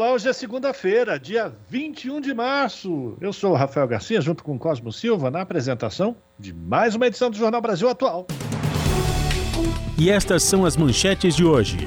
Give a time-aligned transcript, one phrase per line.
[0.00, 3.18] Olá, hoje é segunda-feira, dia 21 de março.
[3.20, 7.30] Eu sou o Rafael Garcia, junto com Cosmo Silva, na apresentação de mais uma edição
[7.30, 8.26] do Jornal Brasil Atual.
[9.98, 11.86] E estas são as manchetes de hoje.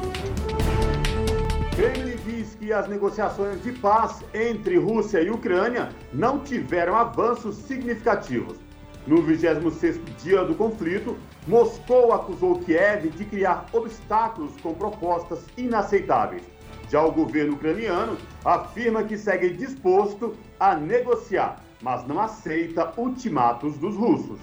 [1.75, 8.59] Kremlin diz que as negociações de paz entre Rússia e Ucrânia não tiveram avanços significativos.
[9.07, 16.52] No 26º dia do conflito, Moscou acusou Kiev de criar obstáculos com propostas inaceitáveis.
[16.93, 18.15] Já o governo ucraniano
[18.45, 24.37] afirma que segue disposto a negociar, mas não aceita ultimatos dos russos.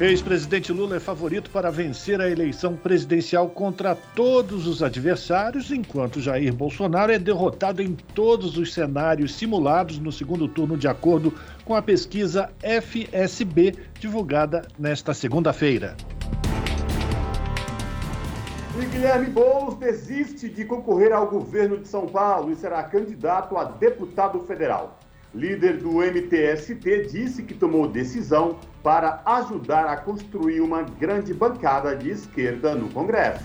[0.00, 6.54] Ex-presidente Lula é favorito para vencer a eleição presidencial contra todos os adversários, enquanto Jair
[6.54, 11.34] Bolsonaro é derrotado em todos os cenários simulados no segundo turno, de acordo
[11.64, 15.96] com a pesquisa FSB, divulgada nesta segunda-feira.
[18.76, 23.64] E Guilherme Boulos desiste de concorrer ao governo de São Paulo e será candidato a
[23.64, 24.98] deputado federal.
[25.32, 32.10] Líder do MTST disse que tomou decisão para ajudar a construir uma grande bancada de
[32.10, 33.44] esquerda no Congresso.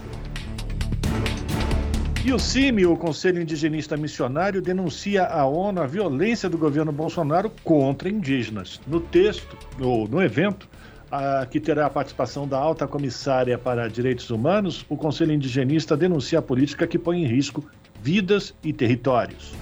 [2.25, 7.51] E o CIMI, o Conselho Indigenista Missionário, denuncia à ONU a violência do governo Bolsonaro
[7.63, 8.81] contra indígenas.
[8.85, 10.67] No texto, ou no evento,
[11.11, 16.39] a, que terá a participação da alta comissária para direitos humanos, o Conselho Indigenista denuncia
[16.39, 17.63] a política que põe em risco
[18.01, 19.53] vidas e territórios.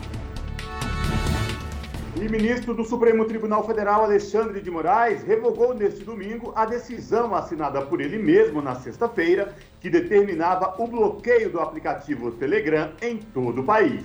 [2.20, 7.80] E ministro do Supremo Tribunal Federal, Alexandre de Moraes, revogou neste domingo a decisão assinada
[7.84, 13.64] por ele mesmo na sexta-feira, que determinava o bloqueio do aplicativo Telegram em todo o
[13.64, 14.04] país.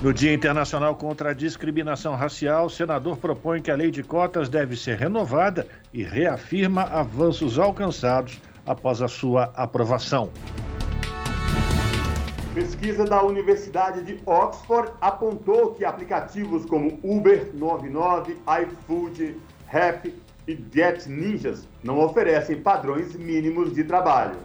[0.00, 4.48] No Dia Internacional contra a Discriminação Racial, o senador propõe que a lei de cotas
[4.48, 10.30] deve ser renovada e reafirma avanços alcançados após a sua aprovação.
[12.54, 19.36] Pesquisa da Universidade de Oxford apontou que aplicativos como Uber 99, iFood,
[19.66, 20.14] Rap
[20.46, 24.36] e Get Ninjas não oferecem padrões mínimos de trabalho.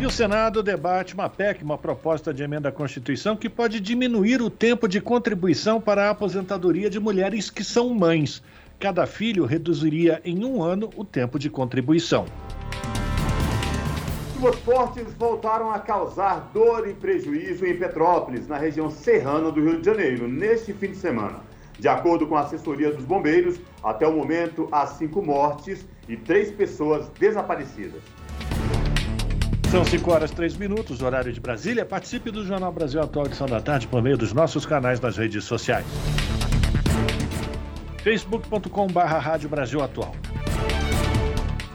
[0.00, 4.40] E o Senado debate uma PEC, uma proposta de emenda à Constituição, que pode diminuir
[4.40, 8.42] o tempo de contribuição para a aposentadoria de mulheres que são mães.
[8.78, 12.24] Cada filho reduziria em um ano o tempo de contribuição.
[14.32, 19.82] Chuvas fortes voltaram a causar dor e prejuízo em Petrópolis, na região serrana do Rio
[19.82, 21.40] de Janeiro, neste fim de semana.
[21.78, 26.50] De acordo com a assessoria dos bombeiros, até o momento há cinco mortes e três
[26.50, 28.00] pessoas desaparecidas.
[29.70, 31.86] São 5 horas 3 minutos, horário de Brasília.
[31.86, 35.44] Participe do Jornal Brasil Atual Edição da Tarde por meio dos nossos canais nas redes
[35.44, 35.86] sociais.
[38.02, 40.12] facebook.com barra Rádio Brasil Atual.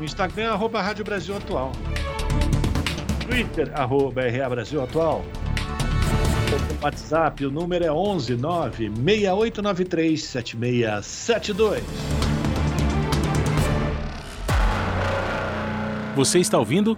[0.01, 1.71] Instagram, arroba Rádio Brasil Atual.
[3.29, 5.23] Twitter, arroba RA Brasil Atual.
[6.81, 11.83] WhatsApp, o número é 11 9 6893 7672.
[16.13, 16.97] Você está ouvindo?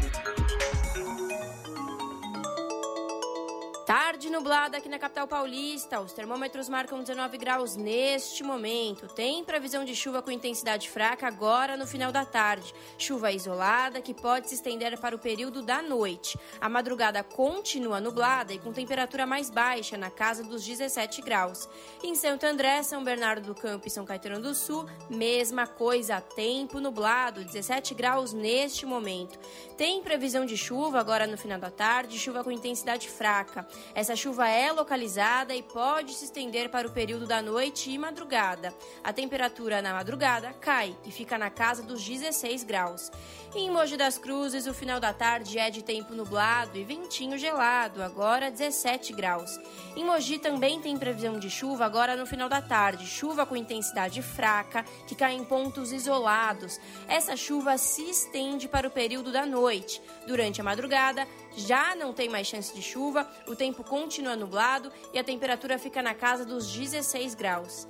[3.91, 5.99] Tarde nublada aqui na capital paulista.
[5.99, 9.05] Os termômetros marcam 19 graus neste momento.
[9.09, 12.73] Tem previsão de chuva com intensidade fraca agora no final da tarde.
[12.97, 16.39] Chuva isolada que pode se estender para o período da noite.
[16.61, 21.67] A madrugada continua nublada e com temperatura mais baixa, na casa dos 17 graus.
[22.01, 26.21] Em Santo André, São Bernardo do Campo e São Caetano do Sul, mesma coisa.
[26.21, 29.37] Tempo nublado, 17 graus neste momento.
[29.75, 33.67] Tem previsão de chuva agora no final da tarde, chuva com intensidade fraca.
[33.93, 38.73] Essa chuva é localizada e pode se estender para o período da noite e madrugada.
[39.03, 43.11] A temperatura na madrugada cai e fica na casa dos 16 graus.
[43.53, 48.01] Em Mogi das Cruzes, o final da tarde é de tempo nublado e ventinho gelado,
[48.01, 49.59] agora 17 graus.
[49.93, 54.21] Em Mogi também tem previsão de chuva agora no final da tarde, chuva com intensidade
[54.21, 56.79] fraca, que cai em pontos isolados.
[57.09, 60.01] Essa chuva se estende para o período da noite.
[60.25, 65.19] Durante a madrugada, já não tem mais chance de chuva, o tempo continua nublado e
[65.19, 67.85] a temperatura fica na casa dos 16 graus.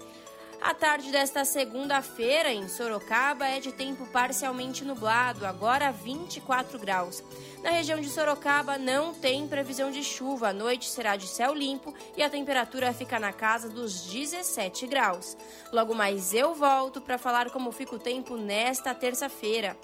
[0.62, 7.24] A tarde desta segunda-feira em Sorocaba é de tempo parcialmente nublado, agora 24 graus.
[7.64, 11.94] Na região de Sorocaba não tem previsão de chuva, a noite será de céu limpo
[12.16, 15.36] e a temperatura fica na casa dos 17 graus.
[15.74, 19.76] Logo mais eu volto para falar como fica o tempo nesta terça-feira.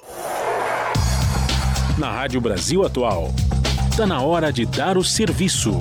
[1.97, 3.30] Na Rádio Brasil Atual,
[3.89, 5.71] está na hora de dar o serviço.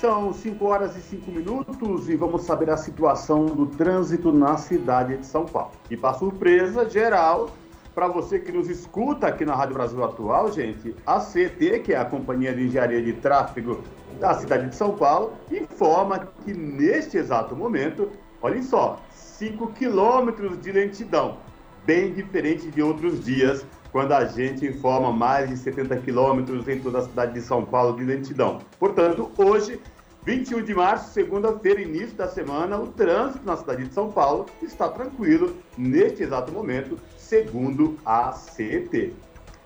[0.00, 5.16] São 5 horas e 5 minutos e vamos saber a situação do trânsito na cidade
[5.16, 5.72] de São Paulo.
[5.90, 7.50] E para surpresa geral,
[7.96, 11.96] para você que nos escuta aqui na Rádio Brasil Atual, gente, a CT, que é
[11.96, 13.82] a Companhia de Engenharia de Tráfego
[14.20, 18.08] da cidade de São Paulo, informa que neste exato momento,
[18.40, 21.38] olhem só, 5 quilômetros de lentidão,
[21.84, 26.98] bem diferente de outros dias, quando a gente informa mais de 70 quilômetros em toda
[26.98, 28.60] a cidade de São Paulo de lentidão.
[28.78, 29.80] Portanto, hoje,
[30.24, 34.88] 21 de março, segunda-feira, início da semana, o trânsito na cidade de São Paulo está
[34.88, 39.14] tranquilo neste exato momento, segundo a CET.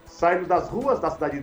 [0.06, 1.42] Saindo das ruas da cidade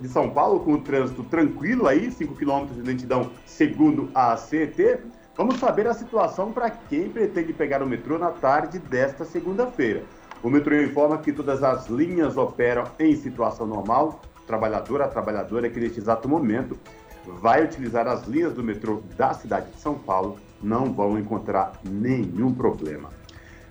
[0.00, 4.98] de São Paulo com o trânsito tranquilo aí, 5 quilômetros de lentidão, segundo a CET,
[5.36, 10.02] vamos saber a situação para quem pretende pegar o metrô na tarde desta segunda-feira.
[10.42, 14.20] O metrô informa que todas as linhas operam em situação normal.
[14.46, 16.78] Trabalhador a trabalhadora que neste exato momento
[17.26, 22.52] vai utilizar as linhas do metrô da cidade de São Paulo não vão encontrar nenhum
[22.54, 23.10] problema.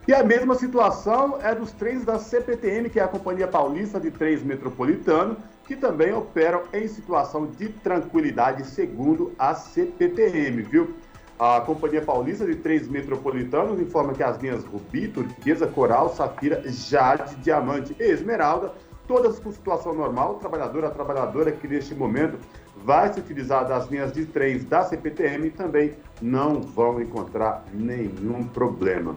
[0.08, 4.12] E a mesma situação é dos trens da CPTM, que é a Companhia Paulista de
[4.12, 10.94] Trens Metropolitano, que também operam em situação de tranquilidade, segundo a CPTM, viu?
[11.38, 17.36] A Companhia Paulista de Trens Metropolitanos informa que as linhas Rubi, Turquesa, Coral, Safira, Jade,
[17.38, 18.72] Diamante e Esmeralda,
[19.06, 22.38] todas com situação normal, trabalhadora a trabalhadora que neste momento
[22.86, 29.14] vai se utilizar das linhas de trens da CPTM também não vão encontrar nenhum problema.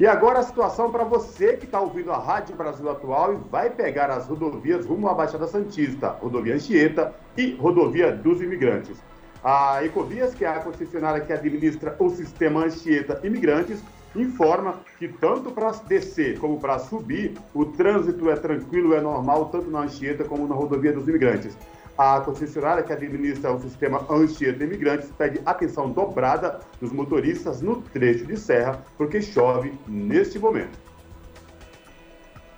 [0.00, 3.70] E agora a situação para você que está ouvindo a Rádio Brasil Atual e vai
[3.70, 9.00] pegar as rodovias rumo à Baixada Santista, rodovia Anchieta e rodovia dos Imigrantes.
[9.44, 13.78] A Ecovias, que é a concessionária que administra o sistema Anchieta Imigrantes,
[14.16, 19.70] informa que tanto para descer como para subir, o trânsito é tranquilo, é normal, tanto
[19.70, 21.58] na Anchieta como na rodovia dos imigrantes.
[21.98, 28.24] A concessionária que administra o sistema Anchieta Imigrantes pede atenção dobrada dos motoristas no trecho
[28.24, 30.78] de serra, porque chove neste momento.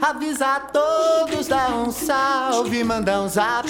[0.00, 3.68] Avisa a todos, dá um salve, manda um zap.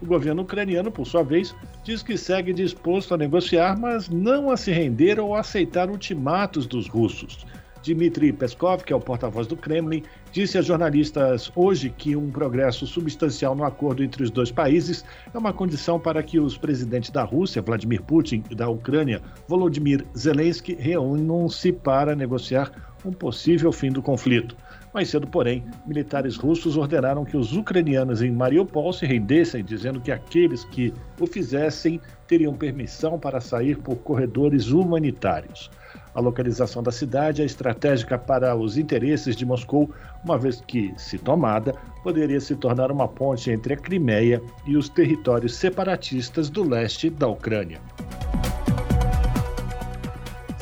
[0.00, 4.56] O governo ucraniano, por sua vez, diz que segue disposto a negociar, mas não a
[4.56, 7.46] se render ou aceitar ultimatos dos russos.
[7.82, 12.84] Dmitry Peskov, que é o porta-voz do Kremlin, disse a jornalistas hoje que um progresso
[12.86, 17.22] substancial no acordo entre os dois países é uma condição para que os presidentes da
[17.22, 22.72] Rússia, Vladimir Putin, e da Ucrânia, Volodymyr Zelensky, reúnam-se para negociar
[23.04, 24.56] um possível fim do conflito.
[24.96, 30.10] Mais cedo, porém, militares russos ordenaram que os ucranianos em Mariupol se rendessem, dizendo que
[30.10, 35.70] aqueles que o fizessem teriam permissão para sair por corredores humanitários.
[36.14, 39.90] A localização da cidade é estratégica para os interesses de Moscou,
[40.24, 44.88] uma vez que, se tomada, poderia se tornar uma ponte entre a Crimeia e os
[44.88, 47.82] territórios separatistas do leste da Ucrânia.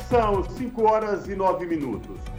[0.09, 2.34] São 5 horas e 9 minutos.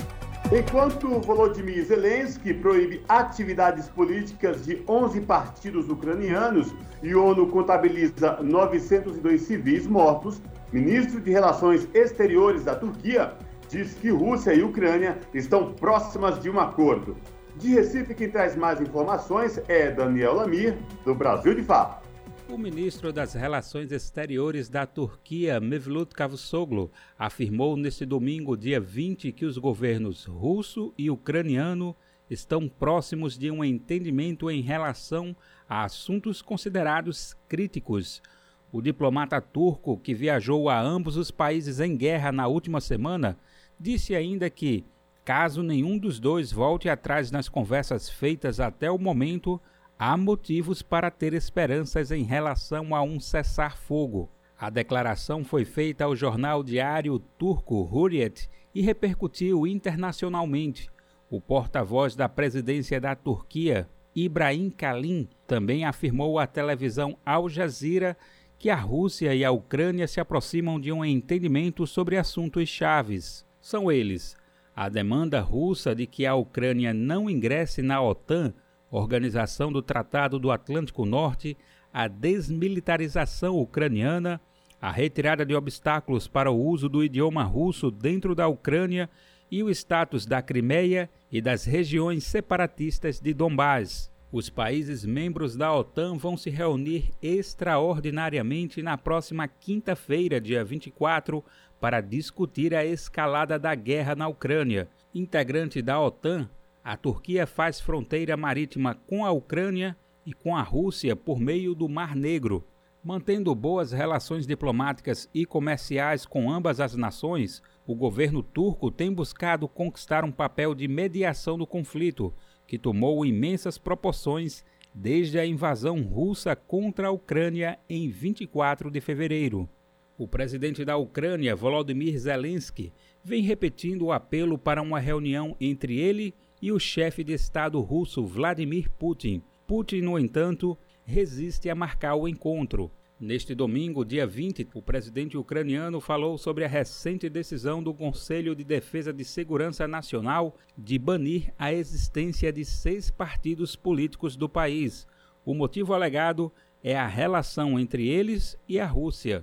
[0.53, 6.73] Enquanto Volodymyr Zelensky proíbe atividades políticas de 11 partidos ucranianos
[7.03, 10.41] e ONU contabiliza 902 civis mortos,
[10.73, 13.33] ministro de Relações Exteriores da Turquia
[13.69, 17.17] diz que Rússia e Ucrânia estão próximas de um acordo.
[17.57, 22.06] De Recife, quem traz mais informações é Daniel Lamir, do Brasil de Fato.
[22.49, 29.45] O ministro das Relações Exteriores da Turquia, Mevlut Cavusoglu, afirmou neste domingo, dia 20, que
[29.45, 31.95] os governos russo e ucraniano
[32.31, 35.37] estão próximos de um entendimento em relação
[35.69, 38.23] a assuntos considerados críticos.
[38.71, 43.37] O diplomata turco, que viajou a ambos os países em guerra na última semana,
[43.79, 44.85] disse ainda que,
[45.25, 49.61] caso nenhum dos dois volte atrás nas conversas feitas até o momento,
[49.99, 54.31] há motivos para ter esperanças em relação a um cessar-fogo.
[54.59, 60.89] A declaração foi feita ao jornal diário turco Hurriyet e repercutiu internacionalmente.
[61.31, 68.17] O porta-voz da presidência da Turquia, Ibrahim Kalin, também afirmou à televisão Al Jazeera
[68.59, 73.45] que a Rússia e a Ucrânia se aproximam de um entendimento sobre assuntos chaves.
[73.61, 74.37] São eles
[74.77, 78.53] a demanda russa de que a Ucrânia não ingresse na OTAN
[78.91, 81.57] Organização do Tratado do Atlântico Norte,
[81.93, 84.41] a desmilitarização ucraniana,
[84.81, 89.09] a retirada de obstáculos para o uso do idioma russo dentro da Ucrânia
[89.51, 94.11] e o status da Crimeia e das regiões separatistas de Donbás.
[94.31, 101.45] Os países membros da OTAN vão se reunir extraordinariamente na próxima quinta-feira, dia 24,
[101.81, 104.89] para discutir a escalada da guerra na Ucrânia.
[105.15, 106.51] Integrante da OTAN,
[106.87, 111.89] a Turquia faz fronteira marítima com a Ucrânia e com a Rússia por meio do
[111.89, 112.65] Mar Negro.
[113.03, 119.67] Mantendo boas relações diplomáticas e comerciais com ambas as nações, o governo turco tem buscado
[119.67, 122.33] conquistar um papel de mediação do conflito,
[122.69, 124.65] que tomou imensas proporções
[124.95, 129.69] desde a invasão russa contra a Ucrânia em 24 de fevereiro.
[130.17, 132.93] O presidente da Ucrânia, Volodymyr Zelensky,
[133.25, 138.25] vem repetindo o apelo para uma reunião entre ele e o chefe de Estado russo
[138.25, 139.43] Vladimir Putin.
[139.67, 142.91] Putin, no entanto, resiste a marcar o encontro.
[143.19, 148.63] Neste domingo, dia 20, o presidente ucraniano falou sobre a recente decisão do Conselho de
[148.63, 155.07] Defesa de Segurança Nacional de banir a existência de seis partidos políticos do país.
[155.47, 156.53] O motivo alegado
[156.85, 159.43] é a relação entre eles e a Rússia.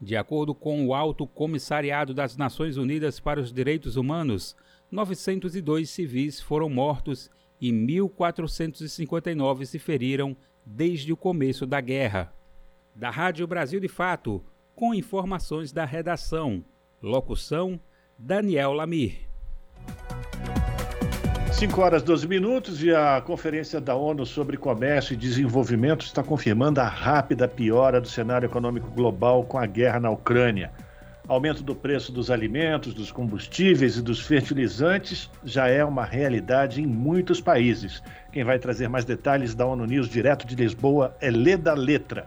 [0.00, 4.56] De acordo com o Alto Comissariado das Nações Unidas para os Direitos Humanos,
[4.90, 7.30] 902 civis foram mortos
[7.60, 12.32] e 1.459 se feriram desde o começo da guerra.
[12.94, 14.44] Da Rádio Brasil de Fato,
[14.74, 16.64] com informações da redação.
[17.00, 17.78] Locução:
[18.18, 19.28] Daniel Lamir.
[21.52, 26.80] 5 horas 12 minutos e a Conferência da ONU sobre Comércio e Desenvolvimento está confirmando
[26.80, 30.72] a rápida piora do cenário econômico global com a guerra na Ucrânia.
[31.28, 36.86] Aumento do preço dos alimentos, dos combustíveis e dos fertilizantes já é uma realidade em
[36.86, 38.02] muitos países.
[38.32, 42.26] Quem vai trazer mais detalhes da ONU News direto de Lisboa é Leda Letra.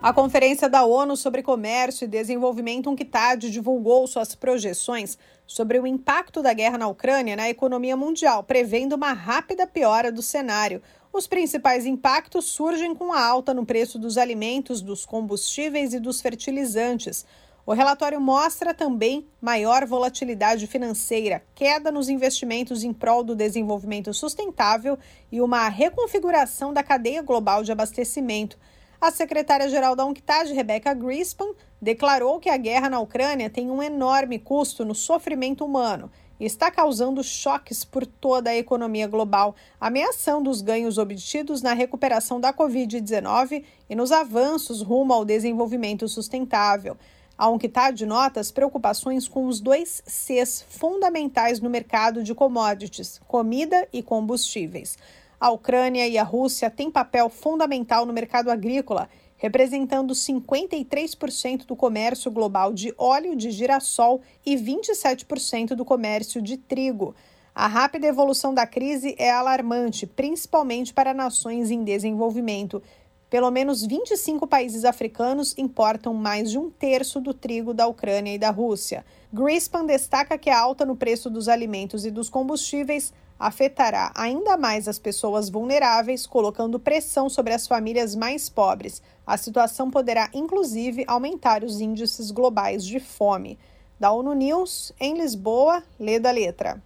[0.00, 6.40] A Conferência da ONU sobre Comércio e Desenvolvimento, UNCTAD, divulgou suas projeções sobre o impacto
[6.40, 10.80] da guerra na Ucrânia na economia mundial, prevendo uma rápida piora do cenário.
[11.12, 16.20] Os principais impactos surgem com a alta no preço dos alimentos, dos combustíveis e dos
[16.20, 17.26] fertilizantes.
[17.68, 24.98] O relatório mostra também maior volatilidade financeira, queda nos investimentos em prol do desenvolvimento sustentável
[25.30, 28.58] e uma reconfiguração da cadeia global de abastecimento.
[28.98, 34.38] A secretária-geral da UNCTAD, Rebecca Grispan, declarou que a guerra na Ucrânia tem um enorme
[34.38, 36.10] custo no sofrimento humano
[36.40, 42.40] e está causando choques por toda a economia global, ameaçando os ganhos obtidos na recuperação
[42.40, 46.96] da Covid-19 e nos avanços rumo ao desenvolvimento sustentável.
[47.38, 53.86] A UNCTAD nota as preocupações com os dois Cs fundamentais no mercado de commodities, comida
[53.92, 54.98] e combustíveis.
[55.38, 62.28] A Ucrânia e a Rússia têm papel fundamental no mercado agrícola, representando 53% do comércio
[62.28, 67.14] global de óleo de girassol e 27% do comércio de trigo.
[67.54, 72.82] A rápida evolução da crise é alarmante, principalmente para nações em desenvolvimento,
[73.30, 78.38] pelo menos 25 países africanos importam mais de um terço do trigo da Ucrânia e
[78.38, 79.04] da Rússia.
[79.32, 84.88] Grispan destaca que a alta no preço dos alimentos e dos combustíveis afetará ainda mais
[84.88, 89.00] as pessoas vulneráveis, colocando pressão sobre as famílias mais pobres.
[89.26, 93.58] A situação poderá, inclusive, aumentar os índices globais de fome.
[94.00, 96.82] Da ONU News, em Lisboa, lê da letra.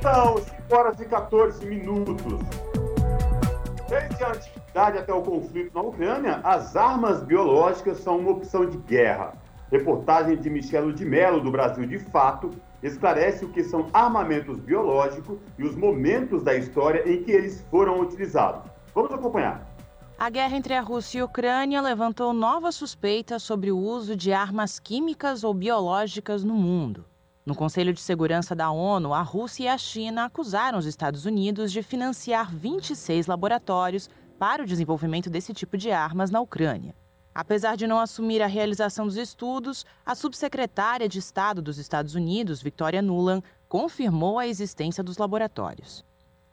[0.00, 2.71] São 5 horas e 14 minutos.
[3.92, 8.78] Desde a antiguidade até o conflito na Ucrânia, as armas biológicas são uma opção de
[8.78, 9.34] guerra.
[9.70, 12.48] Reportagem de Michelo de Mello, do Brasil de Fato,
[12.82, 18.00] esclarece o que são armamentos biológicos e os momentos da história em que eles foram
[18.00, 18.62] utilizados.
[18.94, 19.70] Vamos acompanhar.
[20.18, 24.32] A guerra entre a Rússia e a Ucrânia levantou novas suspeitas sobre o uso de
[24.32, 27.04] armas químicas ou biológicas no mundo.
[27.44, 31.72] No Conselho de Segurança da ONU, a Rússia e a China acusaram os Estados Unidos
[31.72, 34.08] de financiar 26 laboratórios
[34.38, 36.94] para o desenvolvimento desse tipo de armas na Ucrânia.
[37.34, 42.62] Apesar de não assumir a realização dos estudos, a subsecretária de Estado dos Estados Unidos,
[42.62, 46.04] Victoria Nuland, confirmou a existência dos laboratórios.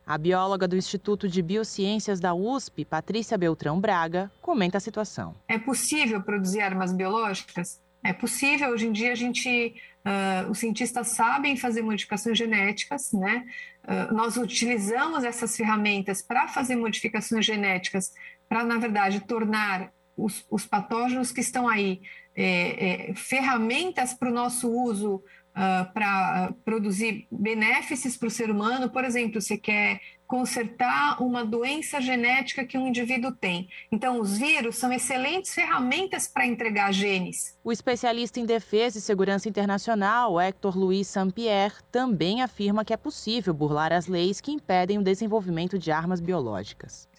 [0.08, 5.36] A bióloga do Instituto de Biociências da USP, Patrícia Beltrão Braga, comenta a situação.
[5.48, 7.80] É possível produzir armas biológicas?
[8.04, 8.70] É possível.
[8.70, 9.76] Hoje em dia, a gente,
[10.06, 13.46] uh, os cientistas sabem fazer modificações genéticas, né?
[13.84, 18.12] Uh, nós utilizamos essas ferramentas para fazer modificações genéticas,
[18.48, 22.02] para, na verdade, tornar os, os patógenos que estão aí,
[22.36, 25.24] é, é, ferramentas para o nosso uso uh,
[25.56, 28.90] ah, para produzir benefícios para o ser humano.
[28.90, 33.68] Por exemplo, você quer consertar uma doença genética que um indivíduo tem.
[33.92, 37.58] Então, os vírus são excelentes ferramentas para entregar genes.
[37.64, 43.56] O especialista em defesa e segurança internacional, Hector Luiz Saint-Pierre, também afirma que é possível
[43.56, 47.10] burlar as leis que impedem o desenvolvimento de armas biológicas.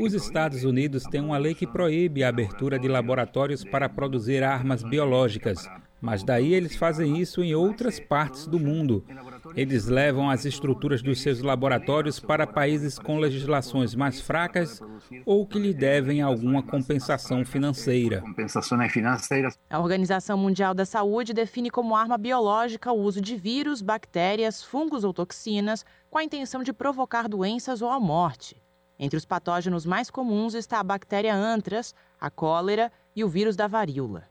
[0.00, 4.82] Os Estados Unidos têm uma lei que proíbe a abertura de laboratórios para produzir armas
[4.82, 5.68] biológicas,
[6.00, 9.04] mas daí eles fazem isso em outras partes do mundo.
[9.54, 14.80] Eles levam as estruturas dos seus laboratórios para países com legislações mais fracas
[15.24, 18.22] ou que lhe devem alguma compensação financeira.
[19.70, 25.04] A Organização Mundial da Saúde define como arma biológica o uso de vírus, bactérias, fungos
[25.04, 28.60] ou toxinas com a intenção de provocar doenças ou a morte.
[28.98, 33.66] Entre os patógenos mais comuns está a bactéria antras, a cólera e o vírus da
[33.66, 34.24] varíola.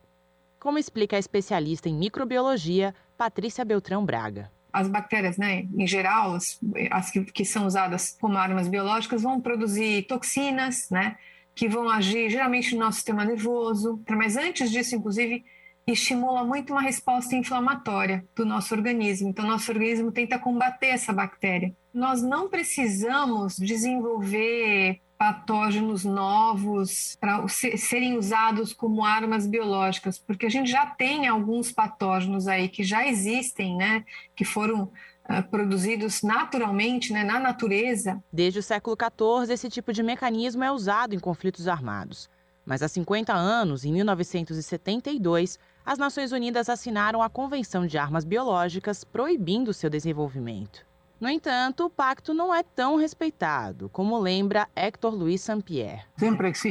[0.65, 6.59] Como explica a especialista em microbiologia, Patrícia Beltrão Braga as bactérias, né, em geral, as,
[6.91, 11.15] as que, que, são usadas como armas biológicas, vão produzir toxinas, né,
[11.53, 14.03] que vão agir geralmente no nosso sistema nervoso.
[14.09, 15.45] Mas antes disso, inclusive,
[15.87, 19.29] estimula muito uma resposta inflamatória do nosso organismo.
[19.29, 21.73] Então, nosso organismo tenta combater essa bactéria.
[21.93, 30.69] Nós não precisamos desenvolver patógenos novos para serem usados como armas biológicas, porque a gente
[30.69, 34.03] já tem alguns patógenos aí que já existem, né,
[34.35, 38.21] que foram uh, produzidos naturalmente, né, na natureza.
[38.31, 42.29] Desde o século XIV, esse tipo de mecanismo é usado em conflitos armados.
[42.65, 49.03] Mas há 50 anos, em 1972, as Nações Unidas assinaram a Convenção de Armas Biológicas,
[49.03, 50.83] proibindo seu desenvolvimento.
[51.25, 56.03] No entanto, o pacto não é tão respeitado, como lembra Hector Luiz Saint-Pierre.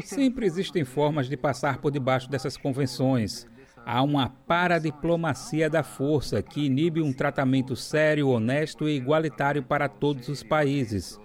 [0.04, 3.48] Sempre existem formas de passar por debaixo dessas convenções.
[3.84, 10.28] Há uma paradiplomacia da força que inibe um tratamento sério, honesto e igualitário para todos
[10.28, 11.18] os países.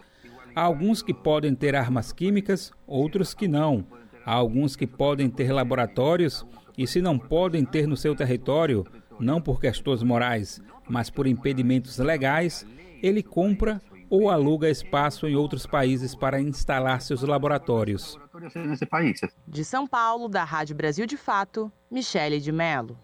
[0.55, 3.85] Há alguns que podem ter armas químicas, outros que não.
[4.25, 6.43] Há alguns que podem ter laboratórios
[6.75, 8.87] e, se não podem ter no seu território,
[9.19, 12.65] não por questões morais, mas por impedimentos legais,
[13.01, 18.17] ele compra ou aluga espaço em outros países para instalar seus laboratórios.
[19.47, 22.97] De São Paulo, da Rádio Brasil de Fato, Michele de Mello.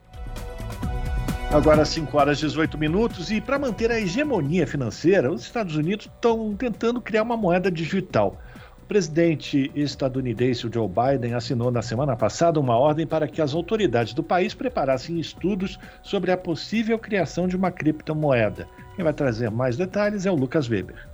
[1.51, 6.07] Agora 5 horas e 18 minutos e para manter a hegemonia financeira, os Estados Unidos
[6.07, 8.41] estão tentando criar uma moeda digital.
[8.83, 14.13] O presidente estadunidense Joe Biden assinou na semana passada uma ordem para que as autoridades
[14.13, 18.67] do país preparassem estudos sobre a possível criação de uma criptomoeda.
[18.95, 21.07] Quem vai trazer mais detalhes é o Lucas Weber.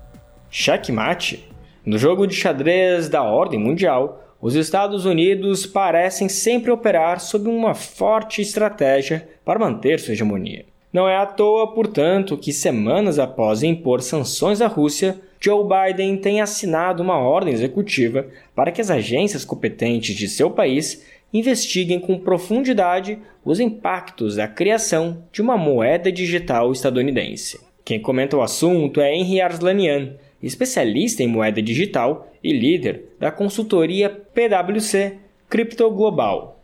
[0.52, 1.50] Checkmate.
[1.84, 7.74] No jogo de xadrez da ordem mundial, os Estados Unidos parecem sempre operar sob uma
[7.74, 10.66] forte estratégia para manter sua hegemonia.
[10.94, 16.40] Não é à toa, portanto, que semanas após impor sanções à Rússia, Joe Biden tem
[16.40, 23.18] assinado uma ordem executiva para que as agências competentes de seu país investiguem com profundidade
[23.44, 27.71] os impactos da criação de uma moeda digital estadunidense.
[27.92, 34.10] Quem comenta o assunto é Henry Arslanian, especialista em moeda digital e líder da consultoria
[34.10, 35.18] PwC
[35.50, 36.64] Cripto Global.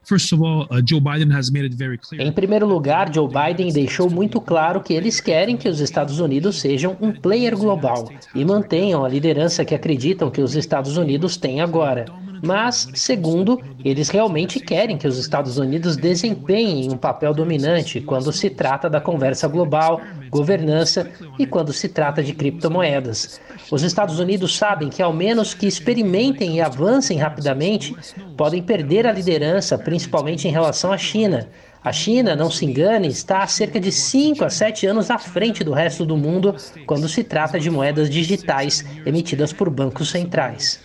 [2.18, 6.62] Em primeiro lugar, Joe Biden deixou muito claro que eles querem que os Estados Unidos
[6.62, 11.60] sejam um player global e mantenham a liderança que acreditam que os Estados Unidos têm
[11.60, 12.06] agora.
[12.44, 18.50] Mas, segundo, eles realmente querem que os Estados Unidos desempenhem um papel dominante quando se
[18.50, 23.40] trata da conversa global, governança e quando se trata de criptomoedas.
[23.72, 27.96] Os Estados Unidos sabem que, ao menos que experimentem e avancem rapidamente,
[28.36, 31.48] podem perder a liderança, principalmente em relação à China.
[31.88, 35.64] A China, não se engane, está há cerca de 5 a 7 anos à frente
[35.64, 36.54] do resto do mundo
[36.86, 40.84] quando se trata de moedas digitais emitidas por bancos centrais.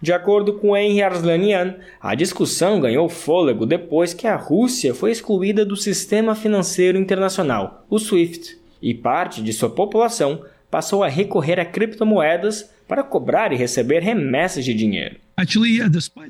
[0.00, 5.66] De acordo com Henry Arslanian, a discussão ganhou fôlego depois que a Rússia foi excluída
[5.66, 11.64] do sistema financeiro internacional, o SWIFT, e parte de sua população passou a recorrer a
[11.64, 15.16] criptomoedas para cobrar e receber remessas de dinheiro.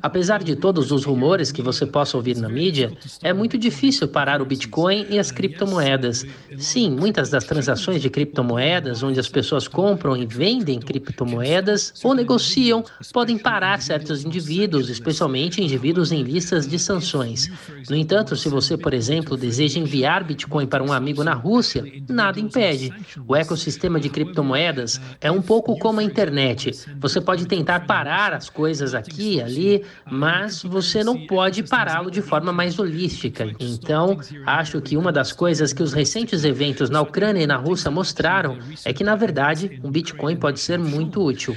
[0.03, 2.93] Apesar de todos os rumores que você possa ouvir na mídia,
[3.23, 6.25] é muito difícil parar o Bitcoin e as criptomoedas.
[6.59, 12.85] Sim, muitas das transações de criptomoedas, onde as pessoas compram e vendem criptomoedas ou negociam,
[13.13, 17.51] podem parar certos indivíduos, especialmente indivíduos em listas de sanções.
[17.89, 22.39] No entanto, se você, por exemplo, deseja enviar Bitcoin para um amigo na Rússia, nada
[22.39, 22.93] impede.
[23.27, 26.73] O ecossistema de criptomoedas é um pouco como a internet.
[26.99, 32.23] Você pode tentar parar as coisas aqui e ali, mas você não pode pará-lo de
[32.23, 33.51] forma mais holística.
[33.59, 37.91] Então, acho que uma das coisas que os recentes eventos na Ucrânia e na Rússia
[37.91, 41.57] mostraram é que, na verdade, um Bitcoin pode ser muito útil.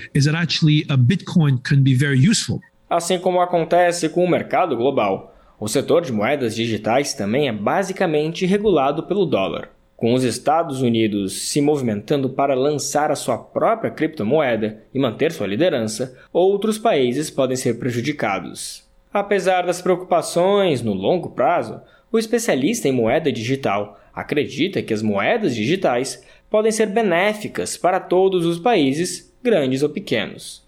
[2.89, 8.45] Assim como acontece com o mercado global, o setor de moedas digitais também é basicamente
[8.45, 9.69] regulado pelo dólar.
[9.95, 15.47] Com os Estados Unidos se movimentando para lançar a sua própria criptomoeda e manter sua
[15.47, 18.84] liderança, outros países podem ser prejudicados.
[19.13, 21.79] Apesar das preocupações no longo prazo,
[22.12, 28.45] o especialista em moeda digital acredita que as moedas digitais podem ser benéficas para todos
[28.45, 30.62] os países, grandes ou pequenos.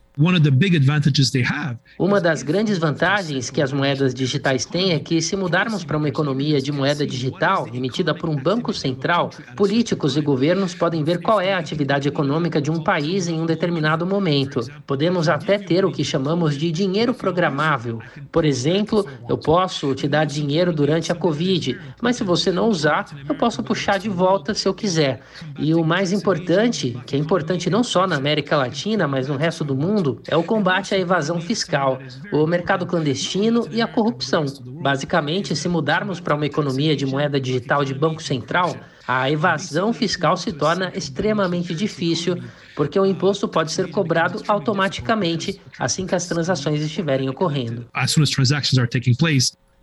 [2.00, 6.08] Uma das grandes vantagens que as moedas digitais têm é que, se mudarmos para uma
[6.08, 11.42] economia de moeda digital emitida por um banco central, políticos e governos podem ver qual
[11.42, 14.62] é a atividade econômica de um país em um determinado momento.
[14.88, 18.00] Podemos até ter o que chamamos de dinheiro programável.
[18.32, 23.06] Por exemplo, eu posso te dar dinheiro durante a Covid, mas se você não usar,
[23.28, 25.22] eu posso puxar de volta se eu quiser.
[25.60, 29.64] E o mais importante, que é importante não só na América Latina, mas no resto
[29.64, 32.00] do mundo, mundo é o combate à evasão fiscal,
[32.32, 34.46] o mercado clandestino e a corrupção.
[34.64, 38.76] Basicamente, se mudarmos para uma economia de moeda digital de Banco Central,
[39.08, 42.38] a evasão fiscal se torna extremamente difícil,
[42.76, 47.88] porque o imposto pode ser cobrado automaticamente assim que as transações estiverem ocorrendo.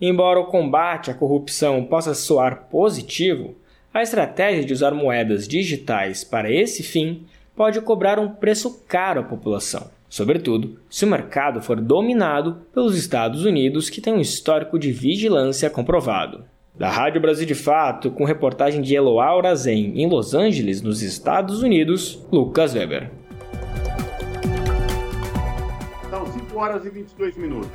[0.01, 3.55] Embora o combate à corrupção possa soar positivo,
[3.95, 9.23] a estratégia de usar moedas digitais para esse fim pode cobrar um preço caro à
[9.23, 14.92] população sobretudo se o mercado for dominado pelos Estados Unidos, que tem um histórico de
[14.92, 16.44] vigilância comprovado.
[16.75, 21.62] Da Rádio Brasil de Fato, com reportagem de Eloá Zen em Los Angeles, nos Estados
[21.62, 23.11] Unidos, Lucas Weber.
[26.11, 27.70] São 5 horas e 22 minutos.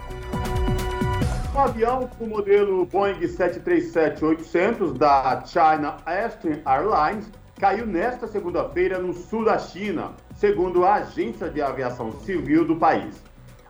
[1.56, 9.44] Um avião do modelo Boeing 737-800 da China Eastern Airlines caiu nesta segunda-feira no sul
[9.46, 13.22] da China, segundo a Agência de Aviação Civil do país.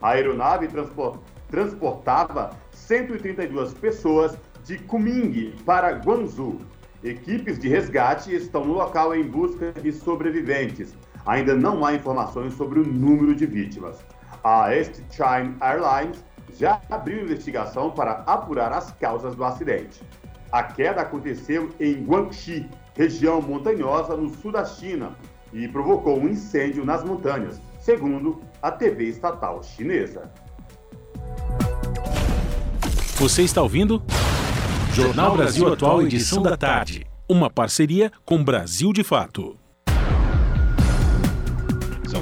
[0.02, 0.68] A aeronave
[1.50, 6.60] transportava 132 pessoas de Kunming para Guangzhou.
[7.02, 10.94] Equipes de resgate estão no local em busca de sobreviventes.
[11.26, 14.04] Ainda não há informações sobre o número de vítimas.
[14.44, 16.24] A East China Airlines
[16.54, 20.02] já abriu investigação para apurar as causas do acidente.
[20.52, 25.12] A queda aconteceu em Guangxi, região montanhosa no sul da China,
[25.54, 30.32] e provocou um incêndio nas montanhas, segundo a TV estatal chinesa.
[33.16, 34.02] Você está ouvindo?
[34.94, 37.06] Jornal Brasil Atual, edição da tarde.
[37.30, 39.58] Uma parceria com Brasil de Fato.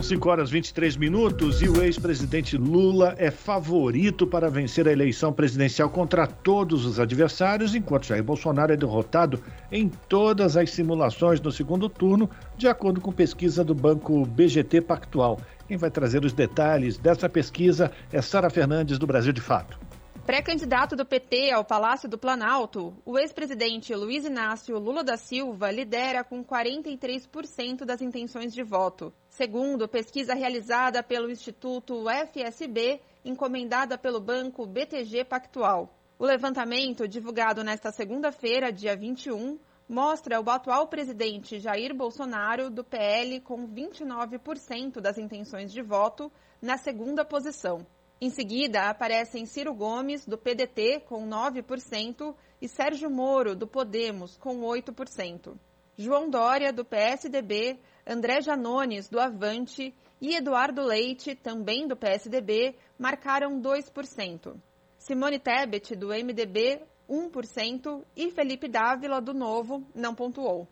[0.05, 4.91] São 5 horas e 23 minutos e o ex-presidente Lula é favorito para vencer a
[4.91, 9.41] eleição presidencial contra todos os adversários, enquanto Jair Bolsonaro é derrotado
[9.71, 15.39] em todas as simulações no segundo turno, de acordo com pesquisa do banco BGT Pactual.
[15.67, 19.79] Quem vai trazer os detalhes dessa pesquisa é Sara Fernandes, do Brasil de Fato.
[20.23, 26.23] Pré-candidato do PT ao Palácio do Planalto, o ex-presidente Luiz Inácio Lula da Silva lidera
[26.23, 29.11] com 43% das intenções de voto.
[29.35, 35.93] Segundo pesquisa realizada pelo Instituto FSB, encomendada pelo banco BTG Pactual.
[36.17, 43.41] O levantamento, divulgado nesta segunda-feira, dia 21, mostra o atual presidente Jair Bolsonaro, do PL,
[43.41, 47.85] com 29% das intenções de voto, na segunda posição.
[48.21, 54.61] Em seguida, aparecem Ciro Gomes, do PDT, com 9%, e Sérgio Moro, do Podemos, com
[54.61, 55.57] 8%.
[55.97, 59.91] João Dória, do PSDB, André Janones, do Avante
[60.21, 64.55] e Eduardo Leite, também do PSDB, marcaram 2%.
[64.99, 70.67] Simone Tebet, do MDB, 1% e Felipe Dávila, do Novo, não pontuou.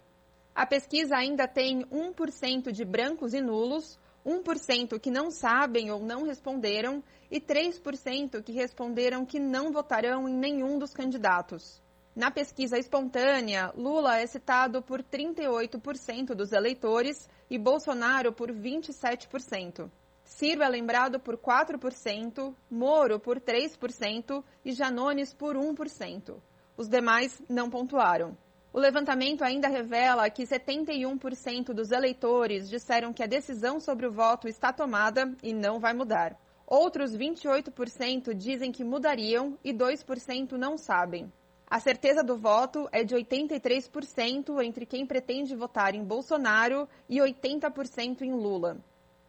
[0.53, 6.23] A pesquisa ainda tem 1% de brancos e nulos, 1% que não sabem ou não
[6.23, 11.82] responderam e 3% que responderam que não votarão em nenhum dos candidatos.
[12.15, 19.89] Na pesquisa espontânea, Lula é citado por 38% dos eleitores e Bolsonaro por 27%.
[20.23, 26.35] Ciro é lembrado por 4%, Moro por 3% e Janones por 1%.
[26.77, 28.37] Os demais não pontuaram.
[28.71, 34.47] O levantamento ainda revela que 71% dos eleitores disseram que a decisão sobre o voto
[34.47, 36.39] está tomada e não vai mudar.
[36.67, 41.31] Outros 28% dizem que mudariam e 2% não sabem.
[41.73, 48.21] A certeza do voto é de 83% entre quem pretende votar em Bolsonaro e 80%
[48.21, 48.77] em Lula.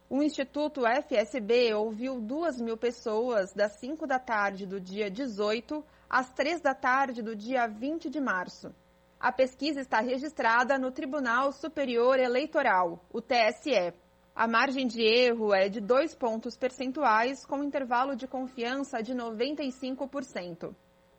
[0.07, 6.29] O Instituto FSB ouviu 2 mil pessoas das 5 da tarde do dia 18 às
[6.33, 8.71] 3 da tarde do dia 20 de março.
[9.19, 13.91] A pesquisa está registrada no Tribunal Superior Eleitoral, o TSE.
[14.35, 20.75] A margem de erro é de dois pontos percentuais, com intervalo de confiança de 95%.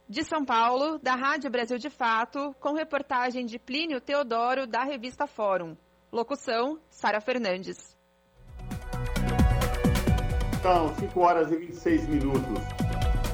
[0.09, 5.27] De São Paulo, da Rádio Brasil de Fato, com reportagem de Plínio Teodoro, da revista
[5.27, 5.77] Fórum.
[6.13, 7.97] Locução: Sara Fernandes.
[10.63, 12.63] São 5 horas e 26 minutos.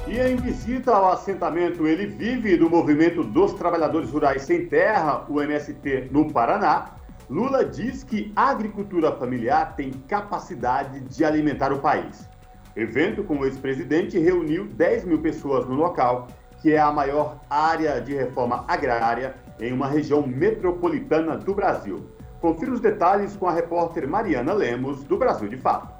[0.07, 5.39] E em visita ao assentamento Ele Vive do Movimento dos Trabalhadores Rurais Sem Terra, o
[5.39, 6.95] MST, no Paraná,
[7.29, 12.27] Lula diz que a agricultura familiar tem capacidade de alimentar o país.
[12.75, 16.27] Evento com o ex-presidente reuniu 10 mil pessoas no local,
[16.63, 22.09] que é a maior área de reforma agrária em uma região metropolitana do Brasil.
[22.39, 25.93] Confira os detalhes com a repórter Mariana Lemos, do Brasil de Fato.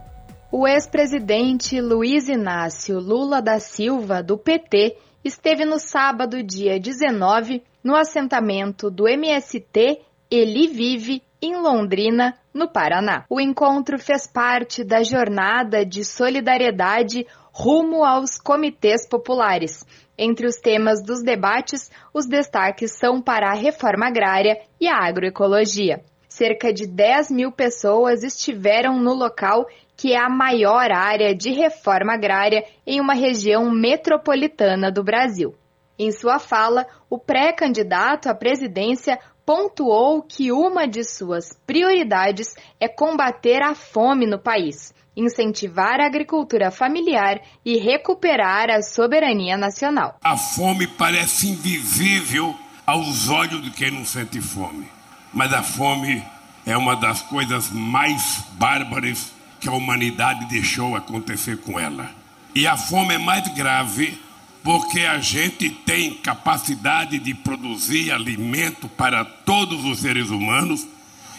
[0.49, 7.93] O ex-presidente Luiz Inácio Lula da Silva, do PT, esteve no sábado, dia 19, no
[7.93, 9.99] assentamento do MST
[10.31, 13.25] Eli Vive, em Londrina, no Paraná.
[13.29, 19.85] O encontro fez parte da jornada de solidariedade rumo aos comitês populares.
[20.17, 26.03] Entre os temas dos debates, os destaques são para a reforma agrária e a agroecologia.
[26.29, 32.13] Cerca de 10 mil pessoas estiveram no local que é a maior área de reforma
[32.13, 35.55] agrária em uma região metropolitana do Brasil.
[35.97, 43.61] Em sua fala, o pré-candidato à presidência pontuou que uma de suas prioridades é combater
[43.61, 50.17] a fome no país, incentivar a agricultura familiar e recuperar a soberania nacional.
[50.23, 54.87] A fome parece invisível aos olhos de quem não sente fome,
[55.33, 56.23] mas a fome
[56.65, 62.09] é uma das coisas mais bárbaras que a humanidade deixou acontecer com ela.
[62.55, 64.19] E a fome é mais grave
[64.63, 70.87] porque a gente tem capacidade de produzir alimento para todos os seres humanos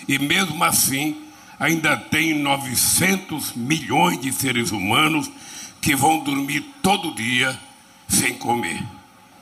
[0.07, 1.24] e mesmo assim
[1.59, 5.31] ainda tem 900 milhões de seres humanos
[5.81, 7.59] que vão dormir todo dia
[8.09, 8.83] sem comer.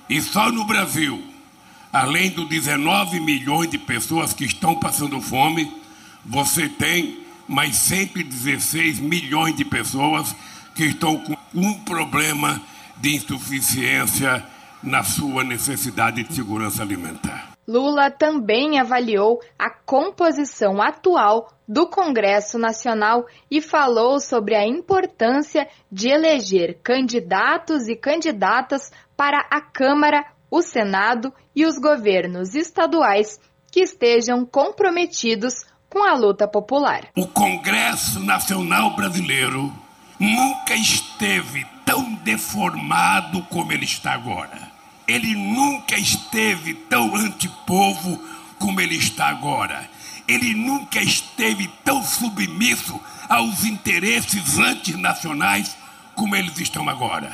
[0.09, 1.23] E só no Brasil,
[1.93, 5.73] além dos 19 milhões de pessoas que estão passando fome,
[6.25, 7.23] você tem
[7.53, 10.35] mas sempre 16 milhões de pessoas
[10.75, 12.61] que estão com um problema
[12.97, 14.45] de insuficiência
[14.83, 17.52] na sua necessidade de segurança alimentar.
[17.67, 26.09] Lula também avaliou a composição atual do Congresso Nacional e falou sobre a importância de
[26.09, 34.45] eleger candidatos e candidatas para a Câmara, o Senado e os governos estaduais que estejam
[34.45, 37.09] comprometidos com a luta popular.
[37.17, 39.73] O Congresso Nacional Brasileiro
[40.19, 44.72] nunca esteve tão deformado como ele está agora.
[45.13, 48.19] Ele nunca esteve tão antipovo
[48.59, 49.87] como ele está agora.
[50.27, 52.99] Ele nunca esteve tão submisso
[53.29, 55.77] aos interesses antinacionais
[56.15, 57.31] como eles estão agora.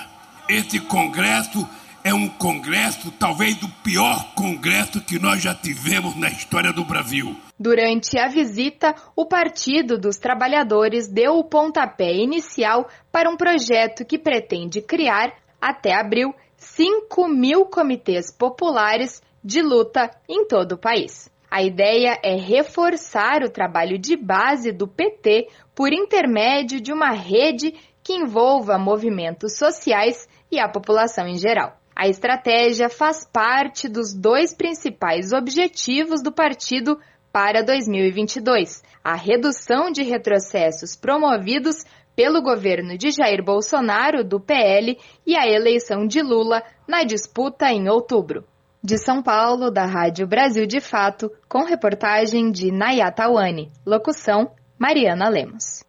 [0.49, 1.69] Esse Congresso
[2.03, 7.37] é um congresso, talvez o pior congresso que nós já tivemos na história do Brasil.
[7.57, 14.19] Durante a visita, o Partido dos Trabalhadores deu o pontapé inicial para um projeto que
[14.19, 16.35] pretende criar, até abril,
[16.79, 21.29] 5 mil comitês populares de luta em todo o país.
[21.51, 27.75] A ideia é reforçar o trabalho de base do PT por intermédio de uma rede
[28.01, 31.77] que envolva movimentos sociais e a população em geral.
[31.97, 36.97] A estratégia faz parte dos dois principais objetivos do partido
[37.33, 41.85] para 2022: a redução de retrocessos promovidos
[42.19, 47.89] pelo governo de Jair Bolsonaro, do PL, e a eleição de Lula na disputa em
[47.89, 48.43] outubro.
[48.83, 53.71] De São Paulo, da Rádio Brasil de Fato, com reportagem de Nayata Wani.
[53.87, 55.85] Locução: Mariana Lemos.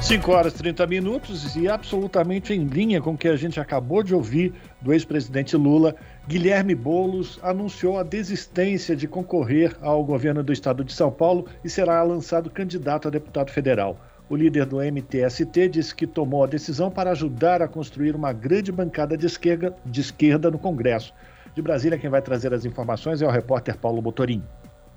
[0.00, 4.02] 5 horas e 30 minutos e absolutamente em linha com o que a gente acabou
[4.02, 5.94] de ouvir do ex-presidente Lula,
[6.26, 11.70] Guilherme Boulos anunciou a desistência de concorrer ao governo do estado de São Paulo e
[11.70, 13.98] será lançado candidato a deputado federal.
[14.34, 18.72] O líder do MTST disse que tomou a decisão para ajudar a construir uma grande
[18.72, 21.14] bancada de esquerda, de esquerda no Congresso.
[21.54, 24.42] De Brasília, quem vai trazer as informações é o repórter Paulo Botorim.